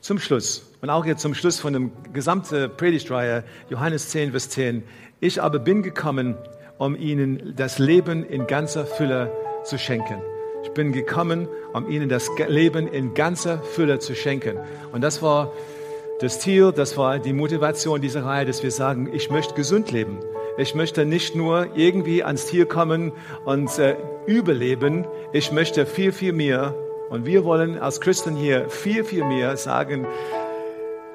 Zum 0.00 0.18
Schluss 0.18 0.70
und 0.80 0.88
auch 0.88 1.04
jetzt 1.04 1.20
zum 1.20 1.34
Schluss 1.34 1.60
von 1.60 1.72
dem 1.72 1.92
gesamten 2.12 2.70
Predigtreihe, 2.76 3.44
Johannes 3.68 4.08
10, 4.10 4.30
Vers 4.30 4.48
10. 4.50 4.82
Ich 5.20 5.42
aber 5.42 5.58
bin 5.58 5.82
gekommen, 5.82 6.36
um 6.78 6.96
ihnen 6.96 7.54
das 7.56 7.78
Leben 7.78 8.24
in 8.24 8.46
ganzer 8.46 8.86
Fülle 8.86 9.30
zu 9.64 9.78
schenken. 9.78 10.22
Ich 10.62 10.70
bin 10.72 10.92
gekommen, 10.92 11.48
um 11.72 11.88
ihnen 11.90 12.08
das 12.08 12.30
Leben 12.48 12.86
in 12.86 13.14
ganzer 13.14 13.62
Fülle 13.62 13.98
zu 13.98 14.14
schenken. 14.14 14.58
Und 14.92 15.02
das 15.02 15.22
war 15.22 15.52
das 16.20 16.40
Ziel, 16.40 16.72
das 16.72 16.98
war 16.98 17.18
die 17.18 17.32
Motivation 17.32 18.00
dieser 18.00 18.24
Reihe, 18.24 18.44
dass 18.44 18.62
wir 18.62 18.70
sagen, 18.70 19.08
ich 19.12 19.30
möchte 19.30 19.54
gesund 19.54 19.90
leben. 19.90 20.18
Ich 20.58 20.74
möchte 20.74 21.06
nicht 21.06 21.34
nur 21.34 21.68
irgendwie 21.74 22.22
ans 22.22 22.46
Ziel 22.46 22.66
kommen 22.66 23.12
und 23.46 23.78
äh, 23.78 23.96
überleben. 24.26 25.06
Ich 25.32 25.52
möchte 25.52 25.86
viel, 25.86 26.12
viel 26.12 26.34
mehr. 26.34 26.74
Und 27.08 27.24
wir 27.24 27.44
wollen 27.44 27.78
als 27.78 28.00
Christen 28.00 28.36
hier 28.36 28.68
viel, 28.68 29.02
viel 29.04 29.24
mehr 29.24 29.56
sagen, 29.56 30.06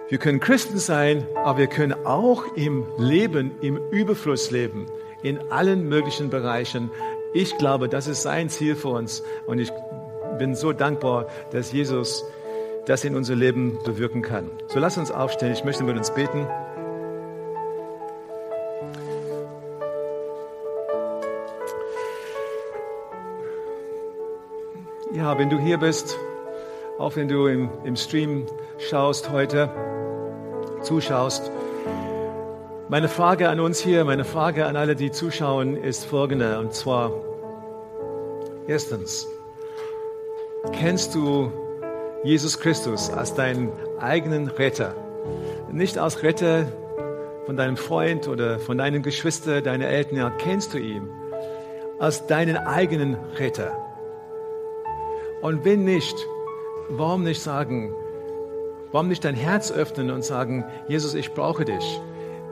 wir 0.07 0.19
können 0.19 0.39
Christen 0.39 0.77
sein, 0.77 1.25
aber 1.35 1.59
wir 1.59 1.67
können 1.67 1.93
auch 2.05 2.55
im 2.55 2.85
Leben, 2.97 3.51
im 3.61 3.79
Überfluss 3.89 4.51
leben, 4.51 4.85
in 5.23 5.39
allen 5.51 5.89
möglichen 5.89 6.29
Bereichen. 6.29 6.91
Ich 7.35 7.57
glaube, 7.57 7.89
das 7.89 8.07
ist 8.07 8.21
sein 8.21 8.47
Ziel 8.47 8.77
für 8.77 8.87
uns. 8.87 9.21
Und 9.45 9.59
ich 9.59 9.69
bin 10.37 10.55
so 10.55 10.71
dankbar, 10.71 11.27
dass 11.51 11.73
Jesus 11.73 12.23
das 12.85 13.03
in 13.03 13.13
unser 13.13 13.35
Leben 13.35 13.77
bewirken 13.83 14.21
kann. 14.21 14.49
So 14.67 14.79
lass 14.79 14.97
uns 14.97 15.11
aufstehen. 15.11 15.51
Ich 15.51 15.65
möchte 15.65 15.83
mit 15.83 15.97
uns 15.97 16.13
beten. 16.13 16.47
Ja, 25.13 25.37
wenn 25.37 25.49
du 25.49 25.59
hier 25.59 25.77
bist, 25.77 26.17
auch 26.97 27.17
wenn 27.17 27.27
du 27.27 27.47
im, 27.47 27.69
im 27.83 27.97
Stream 27.97 28.45
schaust 28.77 29.29
heute, 29.29 29.69
zuschaust, 30.83 31.51
meine 32.87 33.07
Frage 33.07 33.49
an 33.49 33.59
uns 33.59 33.79
hier, 33.79 34.05
meine 34.05 34.25
Frage 34.25 34.65
an 34.65 34.75
alle, 34.75 34.95
die 34.95 35.11
zuschauen, 35.11 35.75
ist 35.75 36.05
folgende. 36.05 36.59
Und 36.59 36.73
zwar, 36.73 37.11
erstens, 38.67 39.27
kennst 40.71 41.15
du 41.15 41.51
Jesus 42.23 42.59
Christus 42.59 43.09
als 43.09 43.33
deinen 43.33 43.71
eigenen 43.99 44.47
Retter? 44.47 44.93
Nicht 45.71 45.97
als 45.97 46.21
Retter 46.21 46.67
von 47.45 47.57
deinem 47.57 47.77
Freund 47.77 48.27
oder 48.27 48.59
von 48.59 48.77
deinen 48.77 49.01
Geschwistern, 49.01 49.63
deinen 49.63 49.83
Eltern, 49.83 50.17
ja, 50.17 50.29
kennst 50.29 50.73
du 50.73 50.77
ihn 50.77 51.09
als 51.97 52.27
deinen 52.27 52.57
eigenen 52.57 53.15
Retter. 53.37 53.71
Und 55.41 55.65
wenn 55.65 55.83
nicht, 55.85 56.15
warum 56.89 57.23
nicht 57.23 57.41
sagen, 57.41 57.93
warum 58.91 59.07
nicht 59.07 59.23
dein 59.23 59.35
Herz 59.35 59.71
öffnen 59.71 60.11
und 60.11 60.23
sagen, 60.23 60.65
Jesus, 60.87 61.13
ich 61.13 61.33
brauche 61.33 61.65
dich. 61.65 62.01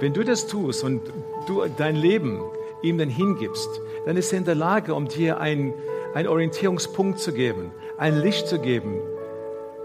Wenn 0.03 0.11
du 0.11 0.25
das 0.25 0.47
tust 0.47 0.83
und 0.83 1.01
du 1.47 1.63
dein 1.77 1.95
Leben 1.95 2.41
ihm 2.81 2.97
dann 2.97 3.07
hingibst, 3.07 3.69
dann 4.05 4.17
ist 4.17 4.33
er 4.33 4.39
in 4.39 4.43
der 4.43 4.53
Lage, 4.53 4.95
um 4.95 5.07
dir 5.07 5.39
einen, 5.39 5.73
Orientierungspunkt 6.13 7.19
zu 7.19 7.31
geben, 7.31 7.71
ein 7.97 8.19
Licht 8.19 8.49
zu 8.49 8.59
geben, 8.59 8.99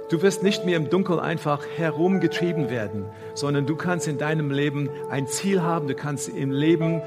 Du 0.08 0.22
wirst 0.22 0.42
nicht 0.42 0.64
mehr 0.64 0.78
im 0.78 0.88
Dunkeln 0.88 1.20
einfach 1.20 1.64
herumgetrieben 1.76 2.70
werden, 2.70 3.04
sondern 3.34 3.66
du 3.66 3.76
kannst 3.76 4.08
in 4.08 4.16
deinem 4.16 4.50
Leben 4.50 4.88
ein 5.10 5.26
Ziel 5.26 5.62
haben, 5.62 5.86
du 5.86 5.94
kannst 5.94 6.30
im 6.30 6.50
Leben 6.50 7.02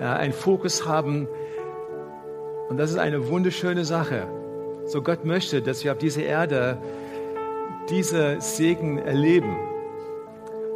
äh, 0.00 0.04
einen 0.04 0.32
Fokus 0.32 0.86
haben. 0.86 1.28
Und 2.70 2.78
das 2.78 2.90
ist 2.90 2.96
eine 2.96 3.28
wunderschöne 3.28 3.84
Sache. 3.84 4.26
So 4.86 5.02
Gott 5.02 5.26
möchte, 5.26 5.60
dass 5.60 5.84
wir 5.84 5.92
auf 5.92 5.98
dieser 5.98 6.22
Erde 6.22 6.78
diese 7.90 8.40
Segen 8.40 8.98
erleben. 8.98 9.54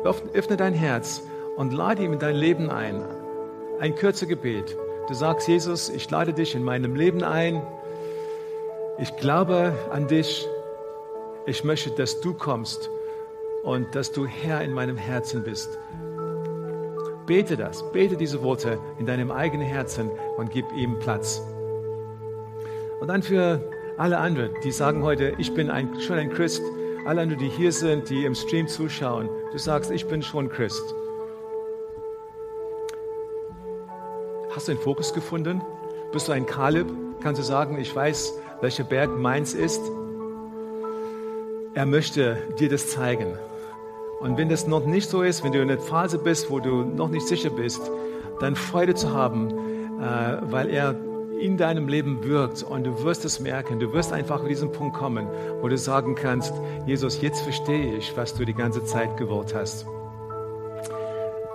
Öffne 0.05 0.59
dein 0.59 0.75
Herz 0.75 1.23
und 1.61 1.75
lade 1.75 2.03
ihm 2.03 2.15
in 2.15 2.19
dein 2.19 2.37
Leben 2.37 2.71
ein. 2.71 3.05
Ein 3.81 3.95
kürzer 3.95 4.25
Gebet. 4.25 4.75
Du 5.09 5.13
sagst, 5.13 5.47
Jesus, 5.47 5.91
ich 5.91 6.11
lade 6.11 6.33
dich 6.33 6.55
in 6.55 6.65
meinem 6.65 6.95
Leben 6.95 7.23
ein. 7.23 7.63
Ich 8.99 9.15
glaube 9.19 9.75
an 9.91 10.09
dich 10.09 10.49
ich 11.45 11.63
möchte, 11.63 11.91
dass 11.91 12.19
du 12.23 12.33
kommst 12.33 12.89
und 13.63 13.95
dass 13.95 14.11
du 14.11 14.25
Herr 14.25 14.63
in 14.63 14.73
meinem 14.73 14.97
Herzen 14.97 15.43
bist. 15.43 15.79
Bete 17.27 17.59
das, 17.59 17.85
bete 17.93 18.17
diese 18.17 18.43
Worte 18.43 18.79
in 18.99 19.05
deinem 19.05 19.31
eigenen 19.31 19.67
Herzen 19.67 20.11
und 20.39 20.51
gib 20.51 20.65
ihm 20.73 20.99
Platz. 20.99 21.43
Und 23.01 23.09
dann 23.09 23.23
für 23.23 23.61
alle 23.99 24.17
anderen, 24.17 24.55
die 24.65 24.73
sagen 24.73 25.03
heute, 25.03 25.35
ich 25.37 25.53
bin 25.53 25.69
ein, 25.69 26.01
schon 26.01 26.17
ein 26.17 26.31
Christ, 26.31 26.63
alle 27.05 27.21
anderen, 27.21 27.39
die 27.39 27.51
hier 27.51 27.73
sind, 27.73 28.09
die 28.09 28.25
im 28.25 28.35
Stream 28.35 28.67
zuschauen, 28.67 29.29
du 29.53 29.59
sagst, 29.59 29.91
ich 29.91 30.07
bin 30.07 30.23
schon 30.23 30.49
Christ. 30.49 30.95
Hast 34.53 34.67
du 34.67 34.73
einen 34.73 34.81
Fokus 34.81 35.15
gefunden? 35.15 35.63
Bist 36.11 36.27
du 36.27 36.33
ein 36.33 36.45
Kaleb? 36.45 36.89
Kannst 37.23 37.41
du 37.41 37.45
sagen, 37.45 37.79
ich 37.79 37.95
weiß, 37.95 38.33
welcher 38.61 38.83
Berg 38.83 39.17
meins 39.17 39.55
ist? 39.55 39.81
Er 41.75 41.87
möchte 41.87 42.37
dir 42.59 42.69
das 42.69 42.89
zeigen. 42.89 43.39
Und 44.19 44.37
wenn 44.39 44.49
das 44.49 44.67
noch 44.67 44.85
nicht 44.85 45.09
so 45.09 45.23
ist, 45.23 45.45
wenn 45.45 45.53
du 45.53 45.63
in 45.63 45.69
der 45.69 45.79
Phase 45.79 46.19
bist, 46.19 46.51
wo 46.51 46.59
du 46.59 46.83
noch 46.83 47.09
nicht 47.11 47.29
sicher 47.29 47.51
bist, 47.51 47.81
dann 48.41 48.57
Freude 48.57 48.97
zu 48.97 49.13
haben, 49.13 49.51
äh, 50.01 50.39
weil 50.43 50.69
er 50.69 50.97
in 51.39 51.57
deinem 51.57 51.87
Leben 51.87 52.25
wirkt 52.25 52.65
und 52.65 52.83
du 52.83 53.05
wirst 53.05 53.25
es 53.25 53.39
merken. 53.39 53.79
Du 53.79 53.93
wirst 53.93 54.13
einfach 54.13 54.43
an 54.43 54.49
diesen 54.49 54.73
Punkt 54.73 54.97
kommen, 54.97 55.29
wo 55.61 55.69
du 55.69 55.79
sagen 55.79 56.17
kannst, 56.17 56.53
Jesus, 56.87 57.21
jetzt 57.23 57.43
verstehe 57.43 57.95
ich, 57.95 58.17
was 58.17 58.35
du 58.35 58.45
die 58.45 58.55
ganze 58.55 58.85
Zeit 58.85 59.17
gewollt 59.17 59.55
hast. 59.55 59.87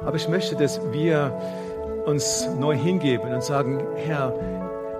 Aber 0.02 0.16
ich 0.16 0.30
möchte, 0.30 0.56
dass 0.56 0.80
wir 0.94 1.38
uns 2.06 2.48
neu 2.60 2.76
hingeben 2.76 3.34
und 3.34 3.44
sagen, 3.44 3.82
Herr, 3.96 4.34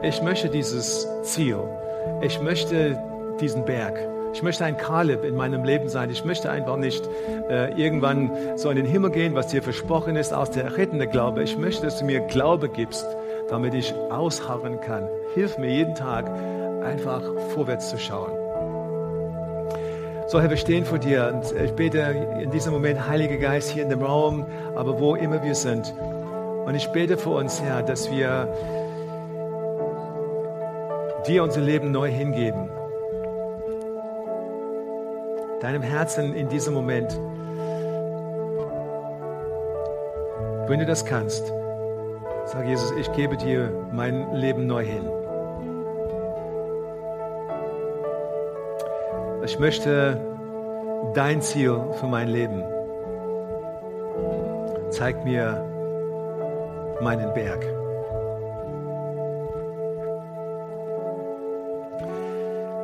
ich 0.02 0.22
möchte 0.22 0.50
dieses 0.50 1.08
Ziel, 1.24 1.60
ich 2.22 2.42
möchte 2.42 2.98
diesen 3.40 3.66
Berg. 3.66 3.98
Ich 4.34 4.44
möchte 4.44 4.66
ein 4.66 4.76
Kaleb 4.76 5.24
in 5.24 5.36
meinem 5.36 5.64
Leben 5.64 5.88
sein. 5.88 6.10
Ich 6.10 6.26
möchte 6.26 6.52
einfach 6.52 6.76
nicht 6.76 7.08
äh, 7.50 7.72
irgendwann 7.82 8.32
so 8.58 8.70
in 8.70 8.76
den 8.76 8.86
Himmel 8.86 9.12
gehen, 9.12 9.34
was 9.34 9.48
dir 9.48 9.64
versprochen 9.64 10.18
ist, 10.18 10.34
aus 10.34 10.52
der 10.52 10.76
rettende 10.76 11.08
Glaube. 11.08 11.42
Ich 11.42 11.58
möchte, 11.58 11.84
dass 11.84 12.00
du 12.00 12.06
mir 12.06 12.20
Glaube 12.20 12.68
gibst, 12.68 13.06
damit 13.50 13.74
ich 13.74 13.94
ausharren 14.10 14.82
kann. 14.82 15.08
Hilf 15.36 15.58
mir 15.58 15.70
jeden 15.70 15.96
Tag 15.96 16.30
einfach 16.84 17.22
vorwärts 17.54 17.90
zu 17.90 17.98
schauen. 17.98 18.32
So, 20.28 20.42
Herr, 20.42 20.50
wir 20.50 20.58
stehen 20.58 20.84
vor 20.86 20.98
dir 20.98 21.32
und 21.34 21.58
ich 21.62 21.72
bete 21.72 22.00
in 22.42 22.52
diesem 22.52 22.74
Moment, 22.74 23.08
Heiliger 23.08 23.38
Geist, 23.38 23.70
hier 23.70 23.84
in 23.84 23.90
dem 23.90 24.02
Raum, 24.02 24.46
aber 24.76 25.00
wo 25.00 25.16
immer 25.16 25.44
wir 25.44 25.56
sind. 25.56 25.94
Und 26.66 26.76
ich 26.76 26.88
bete 26.90 27.18
für 27.18 27.30
uns, 27.32 27.62
Herr, 27.62 27.84
dass 27.84 28.10
wir 28.12 28.48
dir 31.28 31.44
unser 31.44 31.62
Leben 31.62 31.92
neu 31.92 32.10
hingeben 32.10 32.70
deinem 35.66 35.82
Herzen 35.82 36.36
in 36.36 36.48
diesem 36.48 36.76
Moment. 36.76 37.20
Wenn 40.68 40.80
du 40.80 40.86
das 40.86 41.06
kannst, 41.06 41.52
sag 42.46 42.68
Jesus, 42.68 42.92
ich 43.00 43.12
gebe 43.14 43.36
dir 43.36 43.72
mein 43.92 44.32
Leben 44.36 44.68
neu 44.68 44.86
hin. 44.86 45.10
Ich 49.44 49.58
möchte 49.58 50.22
dein 51.16 51.42
Ziel 51.42 51.80
für 51.94 52.08
mein 52.08 52.28
Leben. 52.28 52.64
Zeig 54.92 55.26
mir 55.26 55.64
meinen 57.02 57.34
Berg. 57.34 57.66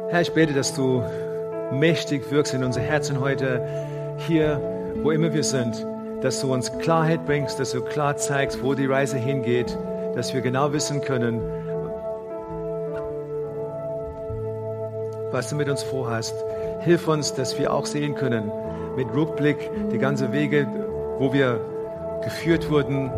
Herr, 0.10 0.21
ich 0.21 0.34
bete, 0.34 0.54
dass 0.54 0.74
du 0.74 1.04
mächtig 1.71 2.30
wirkst 2.32 2.54
in 2.54 2.63
unser 2.63 2.82
Herzen 2.82 3.21
heute, 3.21 3.65
hier, 4.28 4.60
wo 5.04 5.12
immer 5.12 5.34
wir 5.34 5.43
sind, 5.43 5.86
dass 6.21 6.41
du 6.41 6.54
uns 6.54 6.78
Klarheit 6.80 7.26
bringst, 7.26 7.60
dass 7.60 7.71
du 7.71 7.82
klar 7.82 8.17
zeigst, 8.17 8.62
wo 8.62 8.74
die 8.74 8.86
Reise 8.86 9.17
hingeht, 9.17 9.78
dass 10.15 10.34
wir 10.34 10.41
genau 10.41 10.74
wissen 10.74 11.02
können, 11.02 11.41
was 15.32 15.50
du 15.50 15.56
mit 15.56 15.69
uns 15.69 15.82
vorhast. 15.82 16.36
Hilf 16.82 17.08
uns, 17.08 17.34
dass 17.34 17.58
wir 17.58 17.74
auch 17.74 17.86
sehen 17.86 18.15
können, 18.15 18.52
mit 18.97 19.08
Rückblick 19.13 19.69
die 19.91 19.97
ganzen 19.97 20.34
Wege, 20.34 20.67
wo 21.19 21.32
wir 21.32 21.62
geführt 22.24 22.69
wurden, 22.69 23.10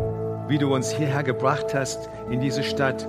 wie 0.48 0.58
du 0.58 0.74
uns 0.74 0.90
hierher 0.90 1.22
gebracht 1.22 1.74
hast 1.74 2.08
in 2.30 2.40
diese 2.40 2.62
Stadt, 2.62 3.08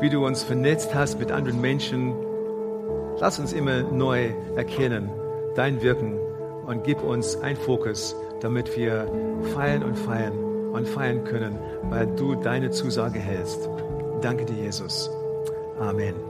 wie 0.00 0.08
du 0.08 0.26
uns 0.26 0.42
vernetzt 0.42 0.94
hast 0.94 1.18
mit 1.18 1.30
anderen 1.30 1.60
Menschen, 1.60 2.14
Lass 3.20 3.38
uns 3.38 3.52
immer 3.52 3.82
neu 3.82 4.30
erkennen, 4.56 5.10
dein 5.54 5.82
Wirken 5.82 6.18
und 6.66 6.84
gib 6.84 7.02
uns 7.02 7.36
einen 7.36 7.56
Fokus, 7.56 8.16
damit 8.40 8.74
wir 8.78 9.06
feiern 9.54 9.82
und 9.82 9.98
feiern 9.98 10.32
und 10.72 10.88
feiern 10.88 11.24
können, 11.24 11.58
weil 11.90 12.06
du 12.06 12.34
deine 12.34 12.70
Zusage 12.70 13.18
hältst. 13.18 13.68
Danke 14.22 14.46
dir, 14.46 14.64
Jesus. 14.64 15.10
Amen. 15.78 16.29